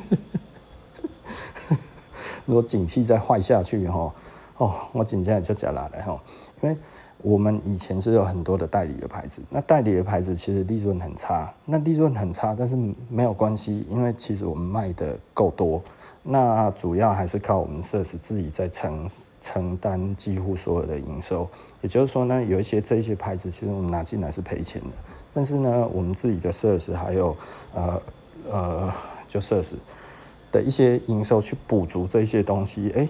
[2.47, 4.13] 如果景气再坏下去，哈。
[4.59, 6.21] 哦，我紧接着就讲了哈，
[6.61, 6.77] 因为
[7.23, 12.77] 我们以前是有很多的代理的牌子，那代理的牌子其实利润很差，那利润很差，但是
[13.09, 15.83] 没有关系，因为其实我们卖的够多，
[16.23, 19.09] 那主要还是靠我们设实自己在承
[19.41, 21.49] 承担几乎所有的营收，
[21.83, 24.89] 也就是说呢，有一些这些牌子其实我们拿进来是赔钱的，
[25.33, 27.37] 但是呢，我们自己的设实还有
[27.75, 28.03] 呃
[28.51, 28.93] 呃
[29.29, 29.77] 就设实
[30.53, 33.09] 的一些营收去补足这些东西，哎。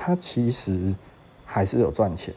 [0.00, 0.94] 它其实
[1.44, 2.32] 还是有赚钱，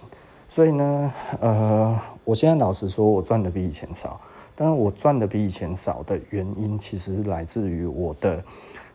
[0.53, 4.19] 所以呢，呃，我现在老实说，我赚的比以前少，
[4.53, 8.43] 但是我赚的比以前少的原因，其实是来自于我的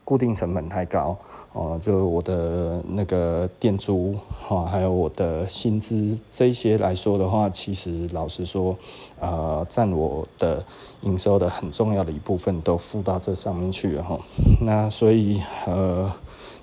[0.05, 1.17] 固定成本太高
[1.55, 4.15] 哦、就我的那个店租
[4.47, 8.77] 哈，还有我的薪资这些来说的话，其实老实说，
[9.19, 10.63] 呃，占我的
[11.01, 14.19] 营收的很重要的一部分都付到这上面去了哈，
[14.61, 16.13] 那所以呃。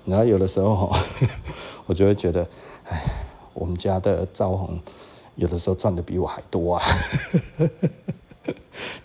[0.06, 0.92] 然后有的时候，
[1.86, 2.46] 我就会觉得，
[2.86, 3.02] 哎，
[3.54, 4.78] 我们家的赵红
[5.36, 6.82] 有的时候赚的比我还多啊。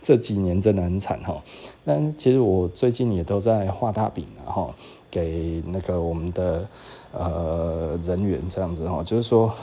[0.01, 1.41] 这几年真的很惨哈。
[1.85, 4.73] 但其实我最近也都在画大饼，然后
[5.09, 6.67] 给那个我们的
[7.13, 9.53] 呃人员这样子哈，就是说，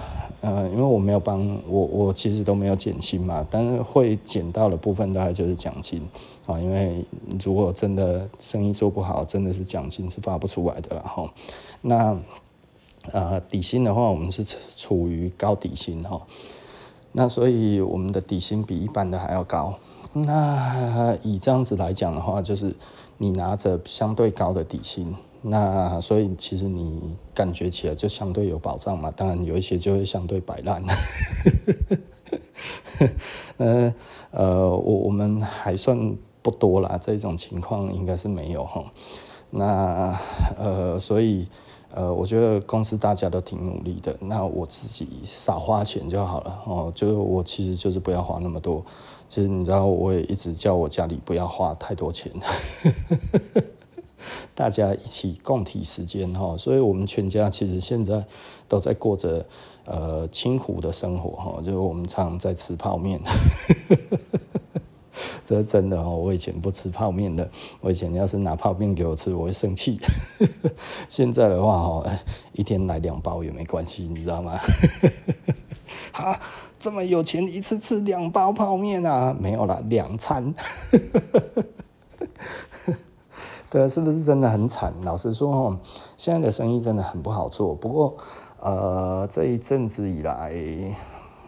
[0.40, 6.00] 呃，因为我没有帮我，我其实都没有减薪嘛，但是会减到的部分大概就是奖金。
[6.46, 7.04] 啊，因为
[7.44, 11.28] 如果真的生意做不好，真的是奖金是发不出来的了哈。
[11.82, 12.16] 那
[13.12, 14.44] 呃底薪的话，我们是
[14.76, 16.20] 处于高底薪哈。
[17.12, 19.74] 那所以我们的底薪比一般的还要高。
[20.12, 22.74] 那以这样子来讲的话，就是
[23.18, 29.10] 你拿着相对高的底薪，那所以其实你感觉起来就相对有保障嘛。
[29.10, 30.82] 当然有一些就会相对摆烂。
[33.58, 33.94] 呃
[34.30, 36.16] 呃，我我们还算。
[36.42, 38.84] 不多啦，这种情况应该是没有哈。
[39.50, 40.16] 那
[40.56, 41.48] 呃，所以
[41.96, 44.14] 呃，我觉得公司大家都挺努力的。
[44.20, 46.92] 那我自己少花钱就好了哦。
[46.94, 48.84] 就我其实就是不要花那么多。
[49.28, 52.30] 其实你知道，我也一直叫我家里不要花太多钱，
[54.54, 56.54] 大家一起共体时间哈。
[56.58, 58.22] 所以我们全家其实现在
[58.68, 59.46] 都在过着
[59.86, 61.62] 呃清苦的生活哈。
[61.62, 63.18] 就是我们常在吃泡面。
[65.44, 67.48] 这是真的哦，我以前不吃泡面的。
[67.80, 70.00] 我以前要是拿泡面给我吃，我会生气。
[71.08, 72.06] 现在的话哦，
[72.52, 74.58] 一天来两包也没关系，你知道吗？
[76.12, 76.40] 哈，
[76.78, 79.36] 这么有钱，一次吃两包泡面啊？
[79.38, 80.54] 没有啦，两餐。
[83.68, 84.94] 对，是不是真的很惨？
[85.02, 85.78] 老实说哦，
[86.16, 87.74] 现在的生意真的很不好做。
[87.74, 88.16] 不过，
[88.60, 90.52] 呃，这一阵子以来，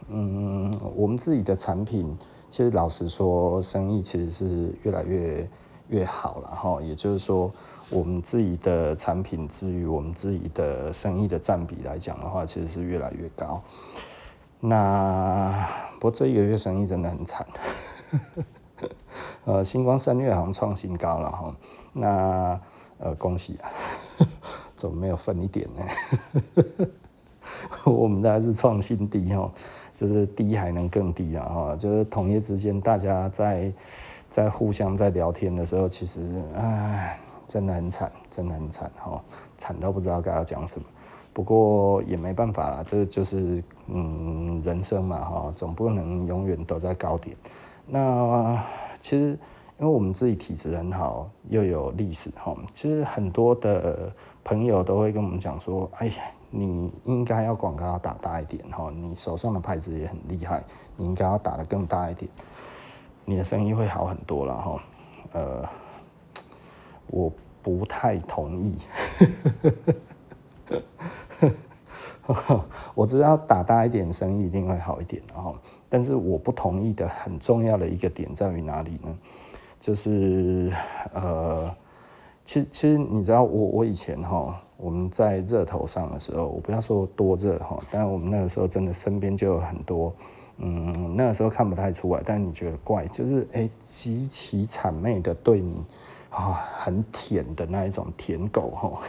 [0.08, 2.16] 嗯，我们自己的产品。
[2.48, 5.48] 其实老实说，生意其实是越来越
[5.88, 6.80] 越好了哈。
[6.80, 7.50] 也就是说，
[7.90, 13.62] 我们自己的产品至于我们自己的生意的占比来讲的话，其实是越来越高。
[14.60, 17.46] 那不过这一个月生意真的很惨，
[19.44, 21.54] 呃，星光三月好像创新高了哈。
[21.92, 22.60] 那
[22.98, 23.70] 呃，恭喜啊，
[24.74, 26.86] 怎么没有分一点呢？
[27.86, 29.50] 我们大概是创新低哈。
[29.98, 31.44] 就是低还能更低啊！
[31.44, 33.72] 哈，就是同业之间大家在
[34.30, 39.20] 在互相在聊天的时候，其实唉，真的很惨，真的很惨哈，
[39.56, 40.86] 惨到不知道该要讲什么。
[41.32, 47.36] 不过也没办法啦，这就是嗯人生嘛哈，总不能永远都在高点。
[47.84, 48.64] 那
[49.00, 49.36] 其实
[49.80, 54.12] 因为我们自己体质很好，又有历史哈，其实很多的
[54.44, 56.14] 朋友都会跟我们讲说，哎呀，
[56.50, 60.64] 你应该要广告要打大一点哈，你手上的牌子也很厉害，
[60.96, 62.30] 你应该要打得更大一点，
[63.24, 64.80] 你的生意会好很多了哈。
[65.32, 65.68] 呃，
[67.08, 67.30] 我
[67.62, 68.76] 不太同意。
[72.94, 75.56] 我知道打大一点生意一定会好一点，然后，
[75.88, 79.18] 但是我不同意的很重要的一个点在于哪里呢？
[79.80, 80.72] 就是
[81.14, 81.74] 呃，
[82.44, 90.14] 其实其实你知道我我以前哈，我们在热头上的时候，我不要说多热哈，但我们那个时候真的身边就有很多，
[90.58, 95.84] 嗯，那个时候看不太出来，但你觉得怪，就是哎，极其谄媚的对你
[96.30, 99.00] 啊，很舔的那一种舔狗哈，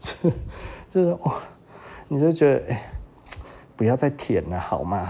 [0.88, 1.34] 就是哇。
[2.06, 2.92] 你就觉得，哎，
[3.74, 5.08] 不要再舔了，好吗？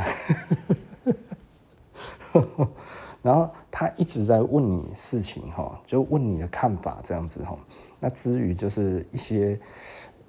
[3.20, 7.58] 然后他一直在问你事情，哈，就问你的看法，这样子，哈。
[8.04, 9.58] 那至于就是一些，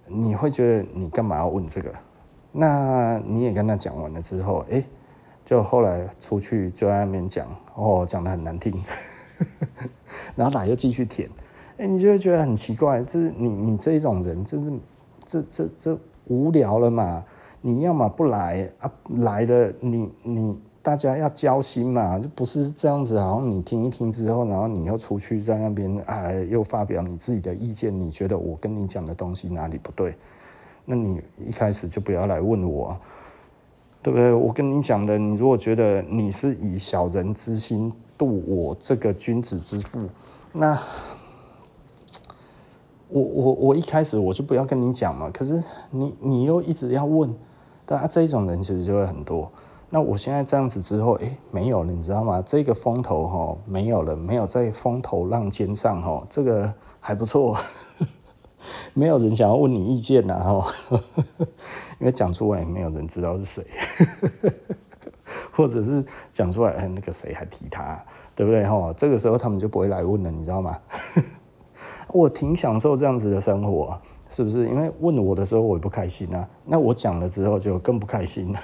[0.08, 1.94] 你会觉得你干嘛要问这个？
[2.54, 4.82] 那你也跟他讲完了之后，哎，
[5.44, 8.82] 就后来出去就在那边讲，哦，讲得很难听，
[10.38, 11.30] 然后来又继续舔，
[11.78, 14.72] 哎，你就会觉得很奇怪，这是你你这一种人，这是
[15.26, 16.00] 这这这。
[16.28, 17.26] 无聊了嘛？
[17.62, 23.16] 你要么不来啊，来了你你大家要交心嘛，就不是这样子。
[23.16, 28.00] 然后你听一听之后，然后你又出去在那边啊，又发表你自己的意见。
[28.00, 30.16] 你觉得我跟你讲的东西哪里不对？
[30.86, 32.96] 那你一开始就不要来问我，
[34.04, 34.32] 对不对？
[34.32, 40.08] 我跟你讲的，你如果觉得你是以小人之心度我这个君子之腹，
[40.54, 40.80] 那。
[43.08, 47.34] 我我我一开始我就不要跟你讲嘛，可是你你又一直要问，
[47.86, 49.50] 对啊，这一种人其实就会很多。
[49.96, 52.44] 那我现在这样子之后，哎，没有了，你知道吗？
[52.46, 57.58] 这个风头哈没有了，没有在风头浪尖上哈，这个还不错，
[58.94, 60.68] 没有人想要问你意见呐哈，
[61.98, 63.66] 因为讲出来也没有人知道是谁，
[65.56, 67.98] 或者是讲出来那个谁还提他，
[68.36, 68.92] 对不对哈？
[68.98, 70.78] 这个时候他们就不会来问了，你知道吗？
[72.10, 74.68] 我挺享受这样子的生活啊，是不是？
[74.68, 78.60] 因为问我的时候我也不开心啊，那我讲了之后就更不开心了。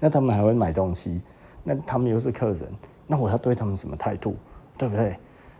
[0.00, 1.20] 那他们还会买东西，
[1.62, 2.62] 那他们又是客人，
[3.06, 4.36] 那我要对他们什么态度？
[4.76, 5.16] 对不对？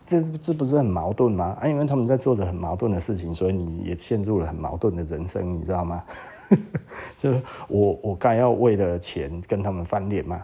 [0.07, 1.57] 这这不是很矛盾吗？
[1.61, 6.05] 啊，因为他们在做着很矛盾的事情，所以你也陷入了很矛盾的人生，你知道吗？
[7.17, 10.43] 就是我我该要为了钱跟他们翻脸吗？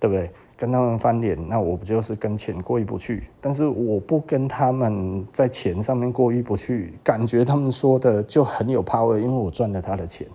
[0.00, 0.30] 对不对？
[0.56, 3.24] 跟他们翻脸，那我不就是跟钱过意不去？
[3.40, 10.26] 但是我不跟他们在钱上面过意不去，感觉他们说的就很有 power，因为我赚了他的钱，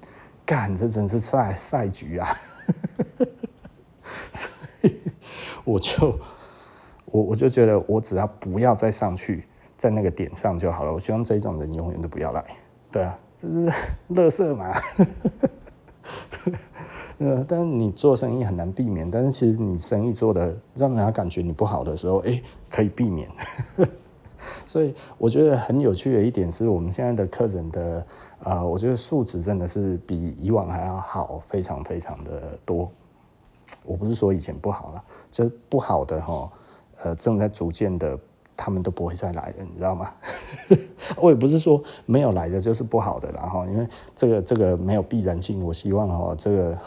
[0.45, 2.27] 干，这真是赛赛局啊！
[4.31, 4.49] 所
[4.83, 4.95] 以
[5.63, 6.19] 我就
[7.05, 10.93] 我我就觉得，我只要不要再上去，在那个点上就好了。
[10.93, 12.43] 我希望这种人永远都不要来。
[12.91, 13.71] 对啊，这是
[14.07, 14.73] 乐色嘛。
[17.19, 23.27] 呃，但是你做生意很难避免，但是其实你生意做的让人家感觉你不好的时候，哎，可以避免。
[24.65, 28.05] 所以我觉得很有趣的一点是我们现在的客人的，
[28.43, 32.89] 呃，我觉得素质真的是比以往还要好，非常非常的多。
[33.85, 36.51] 我不是说以前不好了，就不好的哈，
[37.03, 38.17] 呃，正在逐渐的。
[38.59, 40.11] 他们都不会再来了，你知道吗？
[41.15, 45.63] 我也不是说没有来的就是不好的，然后因为这个这个没有必然性。
[45.63, 46.79] 我希望哈，这个，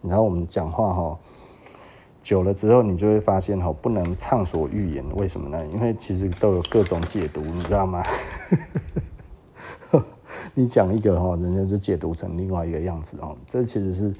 [0.00, 1.18] 你知道我们讲话哈，
[2.24, 5.04] 久了之后你就会发现哈，不能畅所欲言。
[5.10, 5.64] 为什么呢？
[5.66, 8.02] 因为其实都有各种解读，你知道吗？
[10.54, 14.14] 你讲一个哈，人家是解读成另外一个样子哦，这其实是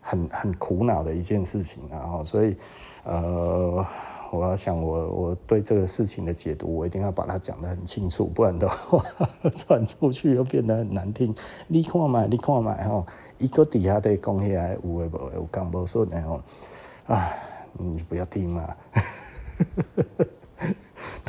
[0.00, 2.56] 很很苦恼的一件事情，然后所以
[3.02, 3.84] 呃。
[4.30, 9.02] 我要想我我对这个事情的解读，我一定要把它讲得很清楚，不然的话
[9.56, 11.34] 传出去又变得很难听。
[11.66, 13.06] 你看嘛，你看嘛，吼，
[13.38, 16.42] 一个底下在讲起来有诶无诶，有讲无顺诶吼，
[17.06, 17.26] 啊，
[17.78, 18.76] 你不要听嘛。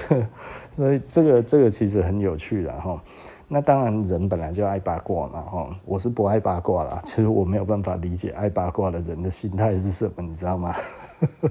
[0.71, 3.01] 所以这个这个其实很有趣的哈。
[3.47, 6.99] 那当然人本来就爱八卦嘛，哈，我是不爱八卦啦。
[7.05, 10.75] 其实我没有办法理解爱八卦的人的心态是什么，你知道吗？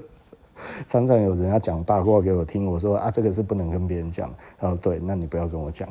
[0.87, 4.29] 常常有人要讲八卦给我听，我说啊，这个是不能跟别人讲。
[4.59, 5.89] 他说对，那你不要跟我讲。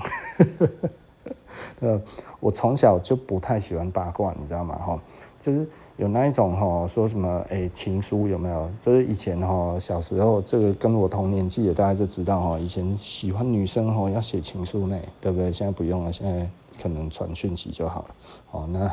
[1.79, 2.01] 呃，
[2.39, 4.75] 我从小就不太喜欢八卦，你知道吗？
[4.77, 5.01] 哈，
[5.39, 5.67] 就是
[5.97, 8.69] 有那一种哈，说什么哎，情书有没有？
[8.79, 15.51] 就是以前哈，小时候这个跟我同年纪的，大家就知道哈，以前喜欢女生哈要写情书呢，对不对？
[15.51, 16.49] 现在不用了，现在
[16.81, 18.15] 可能传讯息就好了。
[18.51, 18.91] 哦，那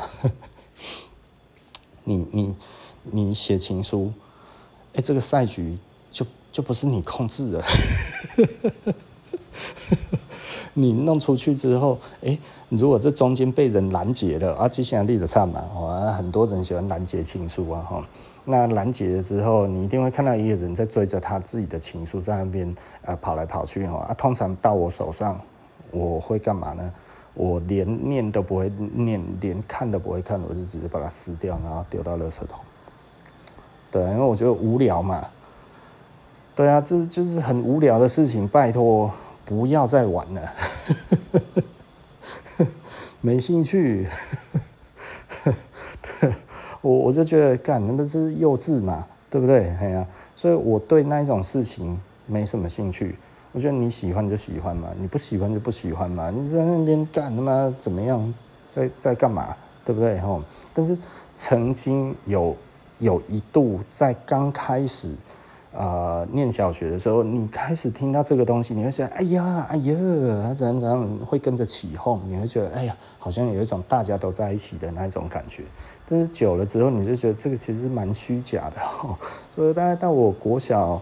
[2.03, 2.55] 你你
[3.03, 4.11] 你写情书。
[4.95, 5.77] 哎，这个赛局
[6.09, 7.63] 就就不是你控制的。
[10.77, 18.05] 你弄出去之后，哎、欸，如果这中间被人拦截了啊，接下来立的差嘛，啊，很多人喜欢拦截情书啊，哈，
[18.43, 25.39] 那拦截了之后，你一定会看到一个人在追着他自己的情书在那边呃跑来跑去哈，啊，通常到我手上，
[25.91, 26.91] 我会干嘛呢？
[27.33, 32.59] 我连念都不会念，连看都不会看，我就直接把它撕掉，然后丢到垃圾桶。
[33.89, 35.25] 对，因为我觉得无聊嘛。
[36.53, 39.09] 对啊，这就是很无聊的事情，拜托。
[39.45, 40.53] 不要再玩了，
[43.21, 44.07] 没兴趣。
[46.81, 49.69] 我我就觉得干，那是幼稚嘛，对不对？
[49.79, 53.15] 哎呀，所以我对那一种事情没什么兴趣。
[53.51, 56.29] 我觉得你喜欢就喜欢嘛，你不喜欢就不喜欢嘛。
[56.29, 58.33] 你在那边干他妈怎么样，
[58.63, 60.19] 在在干嘛，对不对？
[60.19, 60.43] 吼，
[60.73, 60.97] 但是
[61.33, 62.55] 曾经有
[62.99, 65.13] 有一度在刚开始。
[65.77, 69.93] 呃，念小学的时候，你开始听到这个东西，你会想，哎呀，哎呀，
[70.41, 75.63] 他怎样怎样，会跟着起哄，你会觉得，哎呀，好像有一种大家都在一起的那一种感觉。
[76.07, 78.77] 但是久了之后，你就觉得这个其实是蛮虚假的。
[79.53, 81.01] 所以大概到我国小，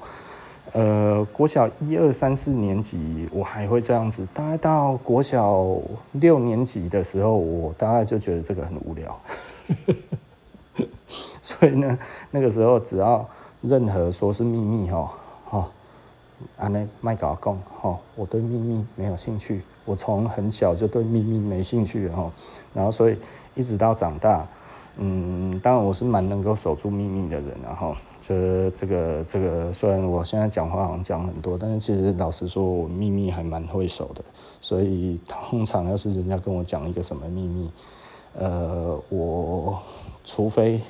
[0.72, 4.28] 呃，国小一二三四年级，我还会这样子。
[4.34, 5.78] 大概到国小
[6.14, 9.22] 六年级的时候，我大概就觉得这个很无聊。
[11.44, 12.00] 所以呢，
[12.32, 13.24] 那个时候只要。
[13.64, 15.14] 任何说是秘密哈，
[15.50, 15.70] 哈，
[16.58, 22.30] 安内麦搞讲哈，我对秘密没有兴趣，我从很小就对秘密没兴趣哈，
[22.74, 23.18] 然后所以
[23.56, 24.46] 一直到长大，
[24.98, 34.22] 嗯，当然我是蛮能够守住秘密的人，然后这这个这个虽然我现在讲话好像讲很多，但是其实老实说，我秘密还蛮会守的，
[34.60, 37.72] 所以通常要是人家跟我讲一个什么秘密，
[38.38, 39.80] 呃，我
[40.26, 40.82] 除非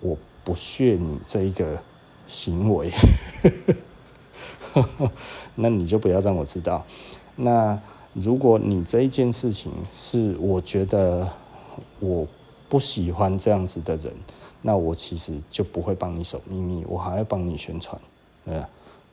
[0.00, 0.16] 我。
[0.44, 1.82] 不屑你这一个
[2.26, 2.90] 行为，
[5.54, 6.84] 那你就不要让我知道。
[7.36, 7.78] 那
[8.14, 11.28] 如果你这一件事情是我觉得
[11.98, 12.26] 我
[12.68, 14.12] 不喜欢这样子的人，
[14.62, 18.00] 那我其实就不会帮你守秘密，我还要帮你宣传，
[18.46, 18.66] 呃，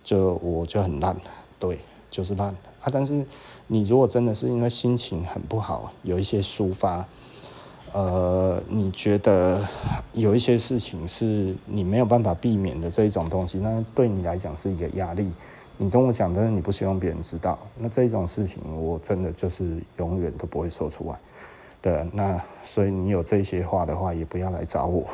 [0.03, 1.15] 就我就很烂，
[1.59, 2.47] 对，就是烂
[2.81, 2.89] 啊。
[2.91, 3.25] 但是
[3.67, 7.05] 你如果真的是因为心情很不好，有一些抒发。
[7.93, 9.65] 呃，你觉得
[10.13, 15.31] 有一些事情是你没有办法避免的这一种东西，那对你来讲是一个压力。
[15.77, 21.17] 你跟我讲，但是你不希望别人知道，那这种事情我真的就是永远都不会说出来。
[21.81, 25.07] 对，那所以你有这些话的话，也不要来找我，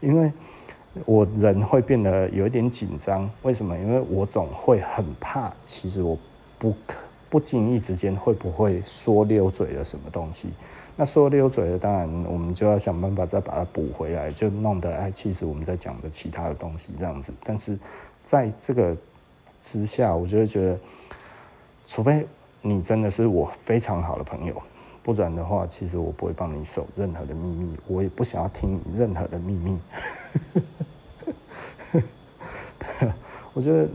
[0.00, 0.32] 因为
[1.04, 3.30] 我人会变得有一点紧张。
[3.42, 3.78] 为什么？
[3.78, 6.18] 因为我总会很怕，其实我
[6.58, 6.96] 不可。
[7.30, 10.48] 不经意之间会不会说溜嘴了什么东西？
[10.96, 17.32] 那说溜嘴了，当然我们就要想办法再把它补回来，就弄得哎，其实我们在讲的其他的东西这样子。
[17.42, 17.78] 但是
[18.22, 18.94] 在这个
[19.62, 20.78] 之下，我就会觉得，
[21.86, 22.26] 除非
[22.60, 24.60] 你真的是我非常好的朋友，
[25.02, 29.78] 不然的话，其实我不会帮你守任何的秘密，我也不想要听你任何的秘密。
[33.54, 33.88] 我觉得，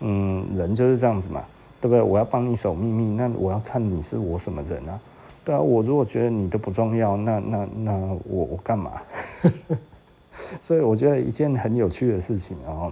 [0.00, 1.42] 嗯，人就是这样子嘛。
[1.82, 2.00] 对不对？
[2.00, 5.00] 我要帮你守秘密，那我要看你是我什么人啊？
[5.44, 7.92] 对啊，我如果觉得你都不重要，那那那
[8.24, 8.92] 我我干嘛？
[10.60, 12.86] 所以我觉得一件很有趣的事情啊，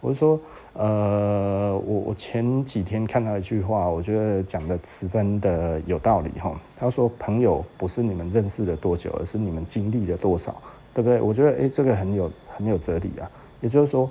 [0.00, 0.40] 我是说，
[0.72, 6.58] 呃，我我前几天看到一句话，我觉得讲的十分的有道理哈。
[6.78, 10.54] 他说，朋友不是你们认识了多久，而是你们经历了多少，
[10.94, 11.20] 对不对？
[11.20, 13.30] 我觉得哎，这个很有很有哲理啊。
[13.60, 14.10] 也就是说。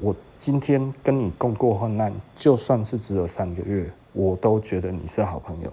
[0.00, 5.72] 我今天跟你共过患难，就算是只有三个月，我都觉得你是好朋友。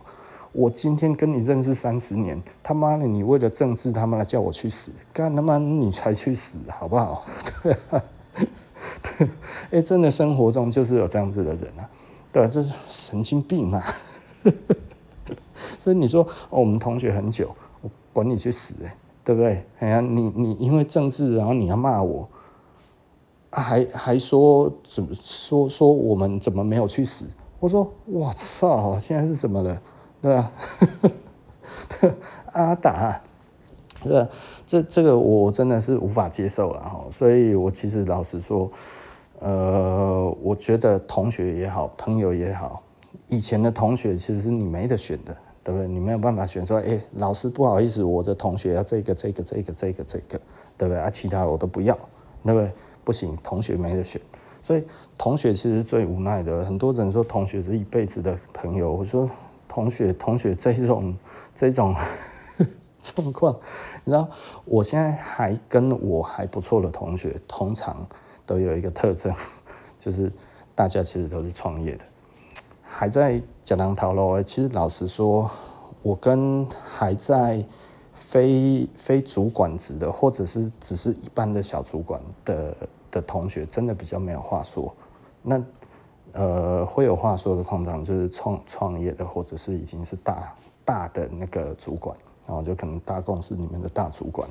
[0.51, 7.25] 我今天跟你认识三十年，他妈的，你为了政治，他妈的叫我去死，干他妈你才去死，好不好？
[7.61, 8.03] 对啊，
[9.19, 9.27] 哎、
[9.71, 11.89] 欸，真的生活中就是有这样子的人啊，
[12.31, 13.83] 对啊，这是神经病啊。
[15.77, 18.75] 所以你说，哦，我们同学很久，我管你去死，
[19.23, 19.63] 对不对？
[19.79, 22.27] 哎呀，你你因为政治，然后你要骂我。
[23.61, 27.25] 还还说怎么说说我们怎么没有去死？
[27.59, 29.81] 我说我操，现在是怎么了？
[30.21, 30.51] 对吧？
[32.53, 33.21] 阿达，
[34.03, 34.29] 这
[34.67, 37.05] 这这个我真的是无法接受了哈。
[37.09, 38.69] 所以我其实老实说，
[39.39, 42.83] 呃，我觉得同学也好，朋友也好，
[43.27, 45.87] 以前的同学其实是你没得选的，对不对？
[45.87, 50.39] 你没有办法选说，哎，老师不好意思，我的同学要这个这个这个这个这个，
[50.77, 50.97] 对不对？
[50.97, 51.97] 啊，其他的我都不要，
[52.43, 52.71] 对不对？
[53.05, 54.19] 不行，同学没得选，
[54.63, 54.83] 所以
[55.17, 56.65] 同学其实最无奈的。
[56.65, 59.29] 很多人说同学是一辈子的朋友，我说
[59.67, 61.15] 同学同学这种
[61.55, 61.95] 这种
[62.99, 63.55] 状况。
[64.03, 64.27] 你知道，
[64.65, 68.05] 我现在还跟我还不错的同学，通常
[68.45, 69.33] 都有一个特征，
[69.99, 70.31] 就是
[70.73, 72.03] 大家其实都是创业的，
[72.81, 74.43] 还在讲堂讨论。
[74.43, 75.49] 其实老实说，
[76.01, 77.63] 我跟还在
[78.13, 82.75] 非非主管职的，或者是只是一般的小主管的
[83.15, 84.93] 的同学，真的比较没有话说。
[85.41, 85.63] 那
[86.33, 90.53] 呃，会有话说的，通常就是创创业的，或者是已经是大
[90.83, 94.47] 大的那个主管，然后就可能大公司里面的大主管。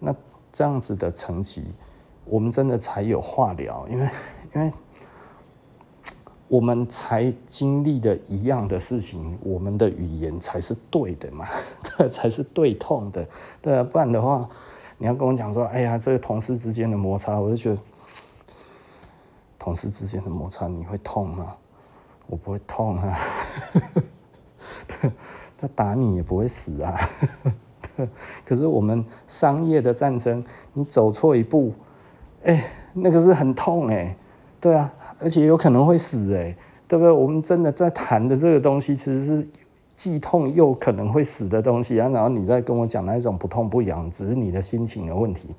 [0.00, 0.14] 那
[0.50, 1.64] 这样子的层级，
[2.24, 4.08] 我们真的才有话聊，因为
[4.54, 4.72] 因为。
[6.48, 11.46] 我们才经历的一样的事情，我们的语言才是对的嘛，
[11.80, 13.26] 这才是对痛的，
[13.62, 14.46] 对啊，不然的话，
[14.98, 17.78] 你要跟我讲说，哎呀，这个同事之间的摩擦，我就觉得，
[19.62, 21.54] 同事之间的摩擦你会痛吗？
[22.26, 23.16] 我不会痛啊，
[25.56, 26.96] 他打你也不会死啊，
[28.44, 31.72] 可是我们商业的战争，你走错一步，
[32.42, 34.16] 哎，那个是很痛哎，
[34.60, 34.92] 对啊。
[35.20, 36.56] 而且有可能会死哎，
[36.88, 37.12] 对不对？
[37.12, 39.48] 我们真的在谈的这个东西，其实是
[39.94, 42.08] 既痛又可能会死的东西啊。
[42.08, 45.54] 然后你再跟我讲那一种不痛不痒，只是你的心情的问题。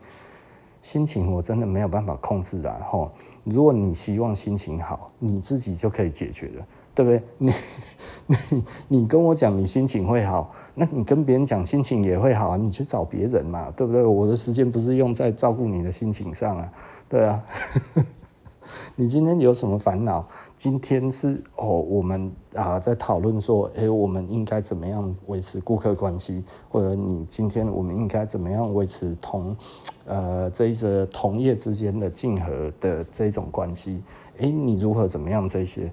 [0.84, 3.12] 心情我真的没有办法控制的吼。
[3.44, 7.24] 如果你希望心情好，你自己就可以解决了，对不对？
[7.40, 7.54] 你
[8.50, 14.04] 你你跟我讲你心情会好，那你跟别人讲心情也会好，你去找别人嘛，对不对？
[14.04, 16.72] 我的时间不是用在照顾你的心情上啊，
[17.10, 17.44] 对啊。
[18.96, 20.28] 你今天有什么烦恼？
[20.56, 29.56] 今天是哦，我们啊在讨论说，诶，我们应该怎么样维持顾客关系，或者你今天我们应该怎么样维持同
[30.06, 34.02] 呃这一则同业之间的竞合的这种关系？
[34.38, 35.92] 诶，你如何怎么样这些？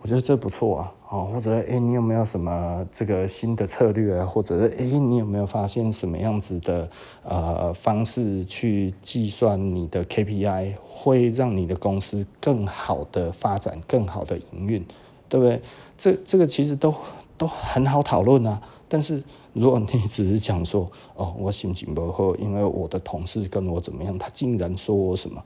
[0.00, 4.26] 我觉得这不错啊，哦，或者诶，你有没有什么这个新的策略啊？
[4.26, 6.90] 或者是诶，你有没有发现什么样子的
[7.22, 14.84] 呃方式去计算你的 KPI，会让你的公司更好的发展，更好的营运，
[15.28, 15.62] 对不对？
[15.96, 16.92] 这这个其实都
[17.38, 18.60] 都很好讨论啊。
[18.88, 25.44] 但是如果你只是讲说哦，我心情不好，因为我的同事跟我怎么样，他竟然说我什么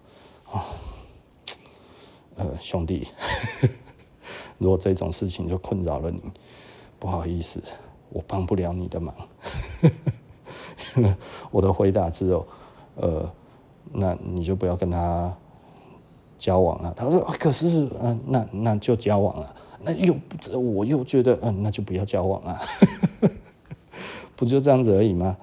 [0.50, 0.62] 哦，
[2.36, 3.06] 呃，兄弟。
[4.58, 6.20] 如果这种事情就困扰了你，
[6.98, 7.62] 不好意思，
[8.10, 9.14] 我帮不了你的忙。
[11.50, 12.46] 我的回答只有，
[12.96, 13.30] 呃，
[13.92, 15.32] 那你就不要跟他
[16.36, 16.92] 交往了。
[16.96, 19.54] 他说，可是，嗯、那那就交往了。
[19.80, 20.14] 那又
[20.58, 22.60] 我又觉得，嗯、那就不要交往了。
[24.34, 25.36] 不就这样子而已吗？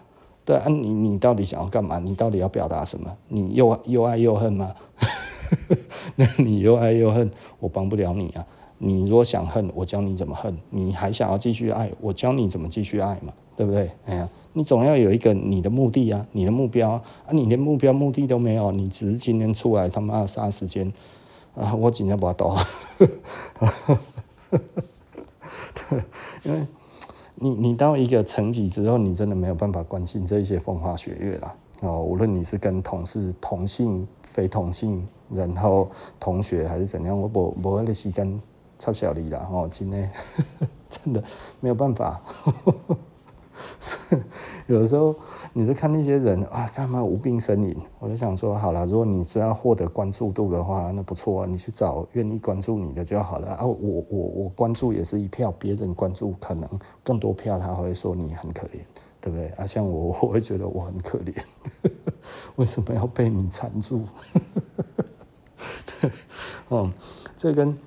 [0.43, 1.99] 对啊，你你到底想要干嘛？
[1.99, 3.15] 你到底要表达什么？
[3.29, 4.75] 你又又爱又恨吗？
[6.15, 8.45] 那你又爱又恨，我帮不了你啊。
[8.87, 13.89] 你如果想恨，我教你怎么恨；你还想要继续爱，我教你怎么继续爱嘛，对不对？
[14.05, 20.93] 哎呀，你总要有一个你的目的啊，你的目标啊，你连目标目的都没有，你只是今天出来他妈的杀时间
[21.55, 21.73] 啊！
[21.73, 22.55] 我今天不要抖，
[25.89, 26.03] 对，
[26.43, 26.67] 因为
[27.33, 32.03] 你你到一个层级之后，你真的没有办法关心这一些风花雪月了哦。
[32.03, 38.39] 无论你是跟同事同性、非同性，然后同学还是怎样，我不不会的时间。
[38.77, 40.11] 超小力啦，哦，今天
[40.89, 41.23] 真的
[41.59, 42.21] 没有办法。
[44.67, 45.15] 有的时候
[45.53, 47.73] 你是看那些人啊，干嘛无病呻吟？
[47.99, 53.65] 我就想说，好了，如果你是要获得关注度的话，那不错啊，你去找愿意关注你的就好了啊。
[53.65, 56.67] 我我我关注也是一票，别人关注可能
[57.01, 58.81] 更多票，他会说你很可怜，
[59.21, 59.47] 对不对？
[59.49, 61.33] 啊，像我， 我会觉得我很可怜，
[62.57, 64.05] 为什么要被你缠住？
[66.01, 66.11] 对，
[66.71, 66.91] 嗯，
[67.37, 67.77] 这跟。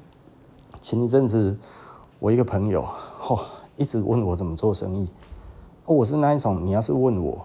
[0.88, 1.54] 前一阵子，
[2.18, 2.80] 我一个朋友，
[3.28, 3.40] 哦，
[3.76, 5.06] 一直问我怎么做生意。
[5.84, 7.44] 我是那一种，你要是问我，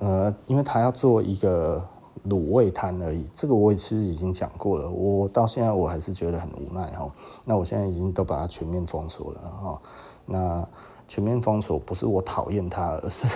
[0.00, 1.82] 呃，因为他要做一个
[2.28, 4.90] 卤味摊而已，这个我其实已经讲过了。
[4.90, 7.10] 我到现在我还是觉得很无奈哈。
[7.46, 9.80] 那我现在已经都把它全面封锁了哈。
[10.26, 10.68] 那
[11.08, 13.26] 全面封锁不是我讨厌他，而是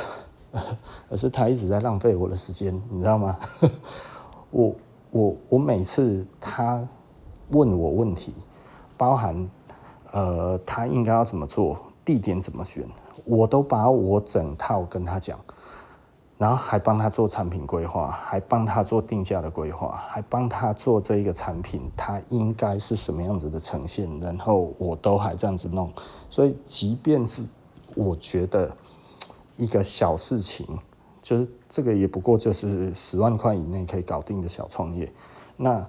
[1.09, 3.39] 而是他一直在浪费我的时间，你知道吗？
[4.53, 4.75] 我
[5.11, 6.87] 我我每次他
[7.53, 8.35] 问我问题。
[9.01, 9.49] 包含，
[10.13, 12.87] 呃，他应该要怎么做，地点怎么选，
[13.25, 15.41] 我都把我整套跟他讲，
[16.37, 25.91] 然后还帮他做产品规划，还帮他做定价的规划，还帮他做这一个产品，它应该是什么样子的呈现，然后我都还这样子弄。
[26.29, 27.43] 所以，即便是
[27.95, 28.71] 我觉得
[29.57, 30.67] 一个小事情，
[31.23, 35.11] 就是这个也不过就是十万块以内可以搞定的小创业，
[35.57, 35.89] 那。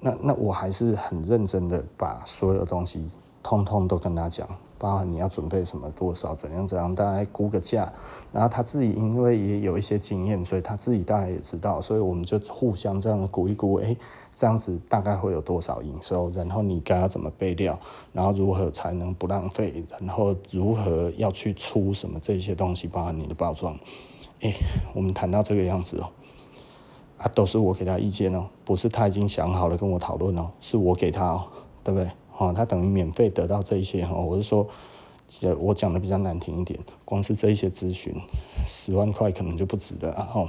[0.00, 3.08] 那那我还是很认真的把所有东西
[3.42, 7.92] 通通都跟他讲，包含你要准备什么多少怎样怎样，大概估个价。
[8.32, 13.96] 然后他自己因为也有一些经验，所以他自己大概也知道，所以我们就互相这样估一估，哎，
[14.34, 16.30] 这样子大概会有多少营收？
[16.30, 17.78] 然后你该要怎么备料？
[18.12, 19.82] 然后如何才能不浪费？
[20.00, 23.76] 然后如何要去出什么这些东西，包含你的包装。
[24.42, 24.54] 哎，
[24.94, 26.10] 我们谈到这个样子哦，
[27.18, 31.44] 啊，都是我给他意见哦，不是他已经想好了跟我讨论哦，是我给他哦，
[31.82, 32.10] 对不对？
[32.38, 34.66] 哦，他等于免费得到这一些哦，我是说，
[35.58, 38.14] 我讲的比较难听一点，光是这一些咨询，
[38.66, 40.28] 十万块可能就不值得啊。
[40.32, 40.48] 哦，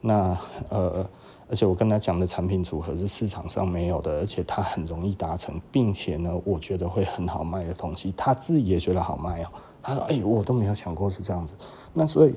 [0.00, 0.36] 那
[0.68, 1.08] 呃，
[1.48, 9.48] 而且我跟他讲的产品组合是市场上没有的，而且他很容易达成，并且呢，我觉得会很好卖的东西，他自己也觉得好卖哦。
[9.80, 11.54] 他说：“哎，我都没有想过是这样子。”
[11.94, 12.34] 那所以。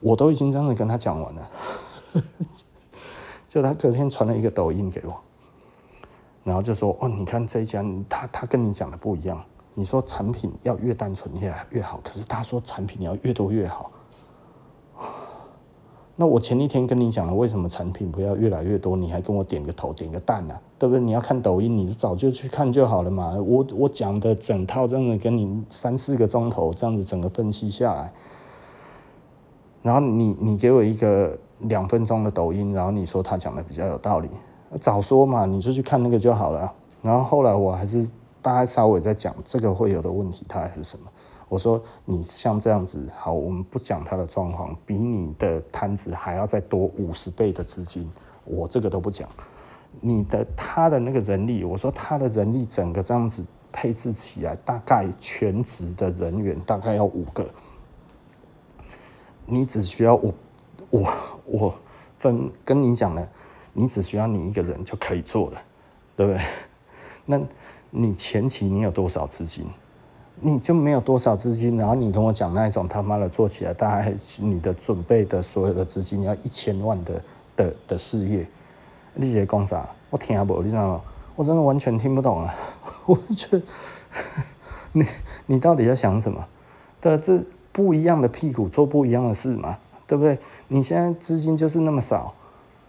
[0.00, 1.50] 我都已经这样子跟他讲完了，
[3.54, 5.14] 就他隔天传了一个抖音给我，
[6.42, 9.40] 然后就说：“哦，你看这一家，他他跟你讲的不一样。
[9.74, 13.92] 你说产品要越单纯越越好，可是他说产品要越多越好。
[16.16, 18.96] 那我前一天跟你讲了，为什么产品不要越来越多？
[18.96, 20.58] 你还跟我点个头点个赞呢？
[20.76, 21.00] 对不对？
[21.00, 23.36] 你要看抖音，你早就去看就好了嘛。
[23.36, 28.12] 我我讲的整套这样子跟你三四个钟头这样子整个分析下来。”
[29.80, 34.28] 然后你你给我一个两分钟的抖音，然后你说他讲的比较有道理，
[34.80, 36.72] 早说嘛，你就去看那个就好了。
[37.02, 38.08] 然后后来我还是
[38.42, 41.06] 大概稍微在讲这个会有的问题，它还是什么？
[41.48, 48.10] 我说你像这样子，好，我们不讲他的状况，比你的摊子还要再多五十倍的资金，
[48.44, 49.28] 我这个都不讲。
[50.00, 57.46] 你的他的那个人力，我说他的人力整个这样子配置起来，大概全职的人员大概要五个。
[59.46, 60.32] 你只需要五，
[60.94, 61.12] 我
[61.44, 61.74] 我
[62.18, 63.28] 分跟你讲了，
[63.72, 65.60] 你只需要你一个人就可以做了，
[66.16, 66.40] 对不对？
[67.26, 67.40] 那
[67.90, 69.66] 你前期你有多少资金？
[70.40, 77.22] 你就没有多少资金，然后你跟我讲那一种他妈的做起来，大概你的准备的所有的资金要一千万的
[77.56, 78.46] 的的事业，
[79.14, 79.88] 你在讲啥？
[80.10, 81.00] 我听不，你知道吗？
[81.34, 82.54] 我真的完全听不懂啊！
[83.06, 83.60] 我觉
[84.92, 85.04] 你
[85.46, 86.46] 你到底在想什么？
[87.00, 87.42] 对，这。
[87.74, 89.76] 不一样的屁股做不一样的事嘛，
[90.06, 90.38] 对不对？
[90.74, 92.34] 你现在资金就是那么少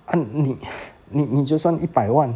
[0.07, 0.57] 啊，你
[1.07, 2.35] 你你就算一百万，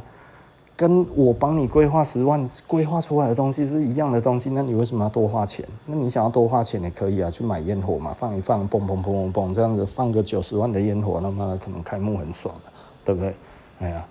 [0.77, 5.67] 跟我帮你规划十万规划出来的东西是一样的东西，那你为什么要多花钱？
[5.87, 12.71] 那你想要多花钱也可以啊，去买烟火嘛，放一放，嘣嘣嘣嘣嘣，这样子放个九十万的烟火，那么可能开幕很爽的，
[13.03, 13.35] 对不对？
[13.79, 14.05] 哎呀，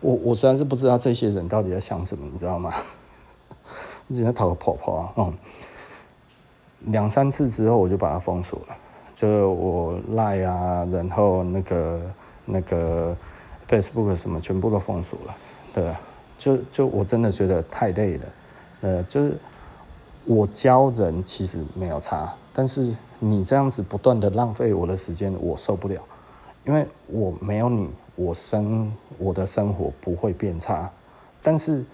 [0.00, 2.72] 我我实在是不知道这些人到底在想什么，你知道吗？
[4.06, 5.34] 你只能讨个泡泡，嗯。
[6.86, 8.76] 两三次之后，我就把它封锁了，
[9.14, 12.00] 就是我赖啊，然后那个
[12.44, 13.16] 那个
[13.68, 15.36] Facebook 什么全部都封锁了，
[15.72, 15.94] 对，
[16.36, 18.24] 就就我真的觉得太累了，
[18.80, 19.36] 呃，就是
[20.24, 26.02] 我教人其实没有差，但是你这样子不断的浪费我的时间，我受不了，
[26.66, 30.90] 因为我没有你，我生我的生活不会变差，
[31.40, 31.84] 但是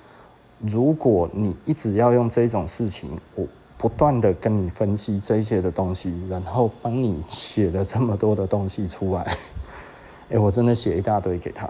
[0.58, 3.46] 如果你一直要用这种事情，我。
[3.80, 9.36] 不断的跟你分析这些的东西，然后帮你写了这么多的东西出来，
[10.28, 11.66] 哎，我真的写一大堆给他，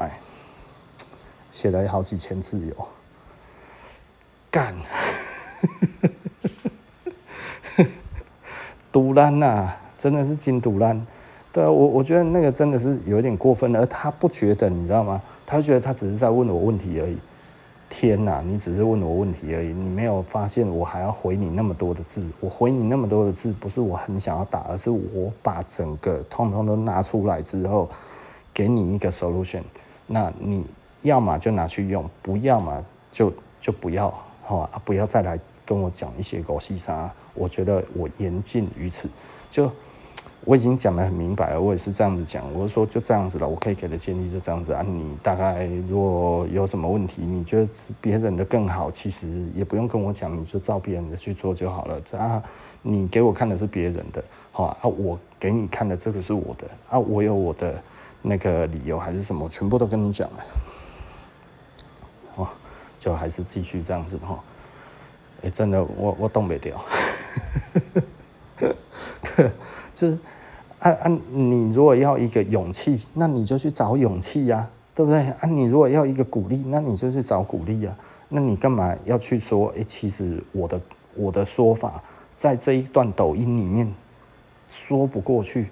[1.52, 2.88] 写了好几千字有，
[4.50, 4.74] 干，
[8.90, 11.06] 赌烂呐，真的是金赌烂，
[11.52, 15.22] 对啊，我我觉得那个真的是有点过分了，而他不觉得，你知道吗？
[15.46, 17.16] 他觉得他只是在问我问题而已。
[17.90, 22.24] 天哪，你只是问我问题而已，你没有发现我还要回你那么多的字？
[22.38, 27.90] 我回你那么多的字，不是我很想要打，而是我把整个通通都拿出来之后，
[28.54, 29.62] 给你一个 solution。
[30.06, 30.64] 那你
[31.02, 34.14] 要么就拿去用，不要嘛就就不要，
[34.44, 37.12] 好啊，不要再来跟我讲一些狗屁啥。
[37.34, 39.08] 我觉得我言尽于此，
[39.50, 39.70] 就。
[40.44, 44.82] 我已经讲得很明白了，我也是这样子讲，我是说就这样子了，我可以给的建议就这样子啊。
[44.82, 47.68] 你大概如果有什么问题，你觉得
[48.00, 52.00] 别人的更好，其实也不用跟我讲，你就照别人的去做就好了。
[52.00, 52.42] 这啊，
[52.80, 57.82] 你给我看的是别人的，好啊，我给你看的这个是我的啊，我有我的
[58.22, 60.44] 那个理由还是什么，全部都跟你讲了，
[62.36, 62.48] 哦，
[62.98, 64.42] 就还是继续这样子哈。
[65.52, 66.82] 真的，我我动不掉。
[70.00, 70.18] 是，
[70.78, 71.08] 啊啊！
[71.30, 75.20] 你如果要一个勇气，那你就去找勇气呀，对不对？
[75.20, 77.94] 啊，你如果要一个鼓励，那你就去找鼓励呀。
[78.30, 79.68] 那你干嘛要去说？
[79.72, 80.80] 哎、欸，其实我的
[81.14, 82.02] 我的说法
[82.34, 83.92] 在这一段抖音里面
[84.70, 85.68] 说不过去，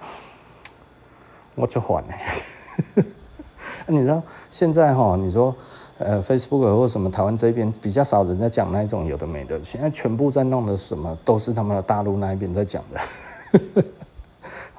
[1.54, 3.04] 我就缓了。
[3.86, 5.14] 你知道现在哈？
[5.14, 5.54] 你说
[5.98, 13.84] 呃，Facebook 或什么台湾这边比较少人在讲那一种有的没的，现在全部在弄的什么都是他们的大陆那一边在讲的，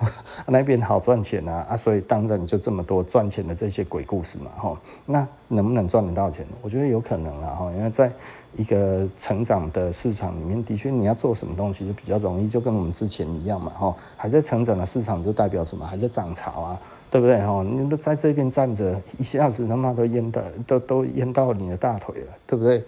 [0.46, 6.46] 那边好赚钱啊啊，所以当然就这么多赚钱的这些鬼故事嘛哈，那能不能赚得到钱？
[6.62, 8.12] 我觉得有可能啊哈，因为在
[8.56, 15.84] 一个成长的市场里面，的确你要做什么东西就比较容易，就跟我们之前一样嘛哈，还在成长的市场就代表什么？
[15.84, 16.80] 还在涨潮啊。
[17.10, 17.64] 对不对哈？
[17.64, 22.84] 你都在这边站着，一下子他妈都淹到，都都淹到你的大腿了，对不对？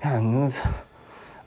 [0.00, 0.50] 看那，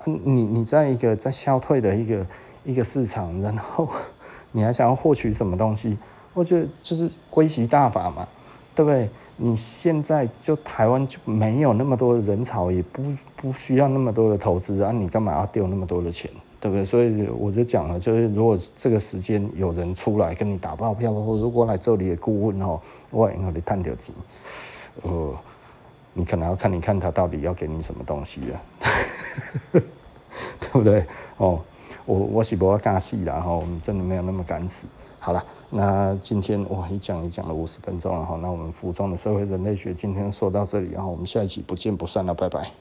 [0.06, 2.26] 你你在一个在消退的一个
[2.64, 3.88] 一个市场，然后
[4.52, 5.98] 你还想要获取什么东西？
[6.34, 8.28] 我觉得就是归习大法嘛，
[8.74, 9.10] 对不对？
[9.42, 13.02] 你现在就台湾就没有那么多人潮，也不
[13.38, 16.30] 不需要那么多的投资啊，你干嘛要丢那么多的钱？
[16.60, 16.84] 对不对？
[16.84, 22.80] 所以我就讲了，就是如果这个时间有人出来跟你打包票，或如果来这里的顾问哦，
[23.12, 24.14] 我应该你探条钱，
[25.04, 25.36] 呃，
[26.14, 28.62] 你可能要看你看他到底要给你什么东西啊，
[29.72, 31.06] 对不对？
[31.38, 31.60] 哦，
[32.06, 34.86] 我我是不要尬戏啦，哈，我们真的没有那么敢死。
[35.22, 42.80] 好了，那今天哇一讲一讲了五十分钟了哈，那我们服装的社会人类学今天说到这里，然后我们下一期不见不散了，拜拜。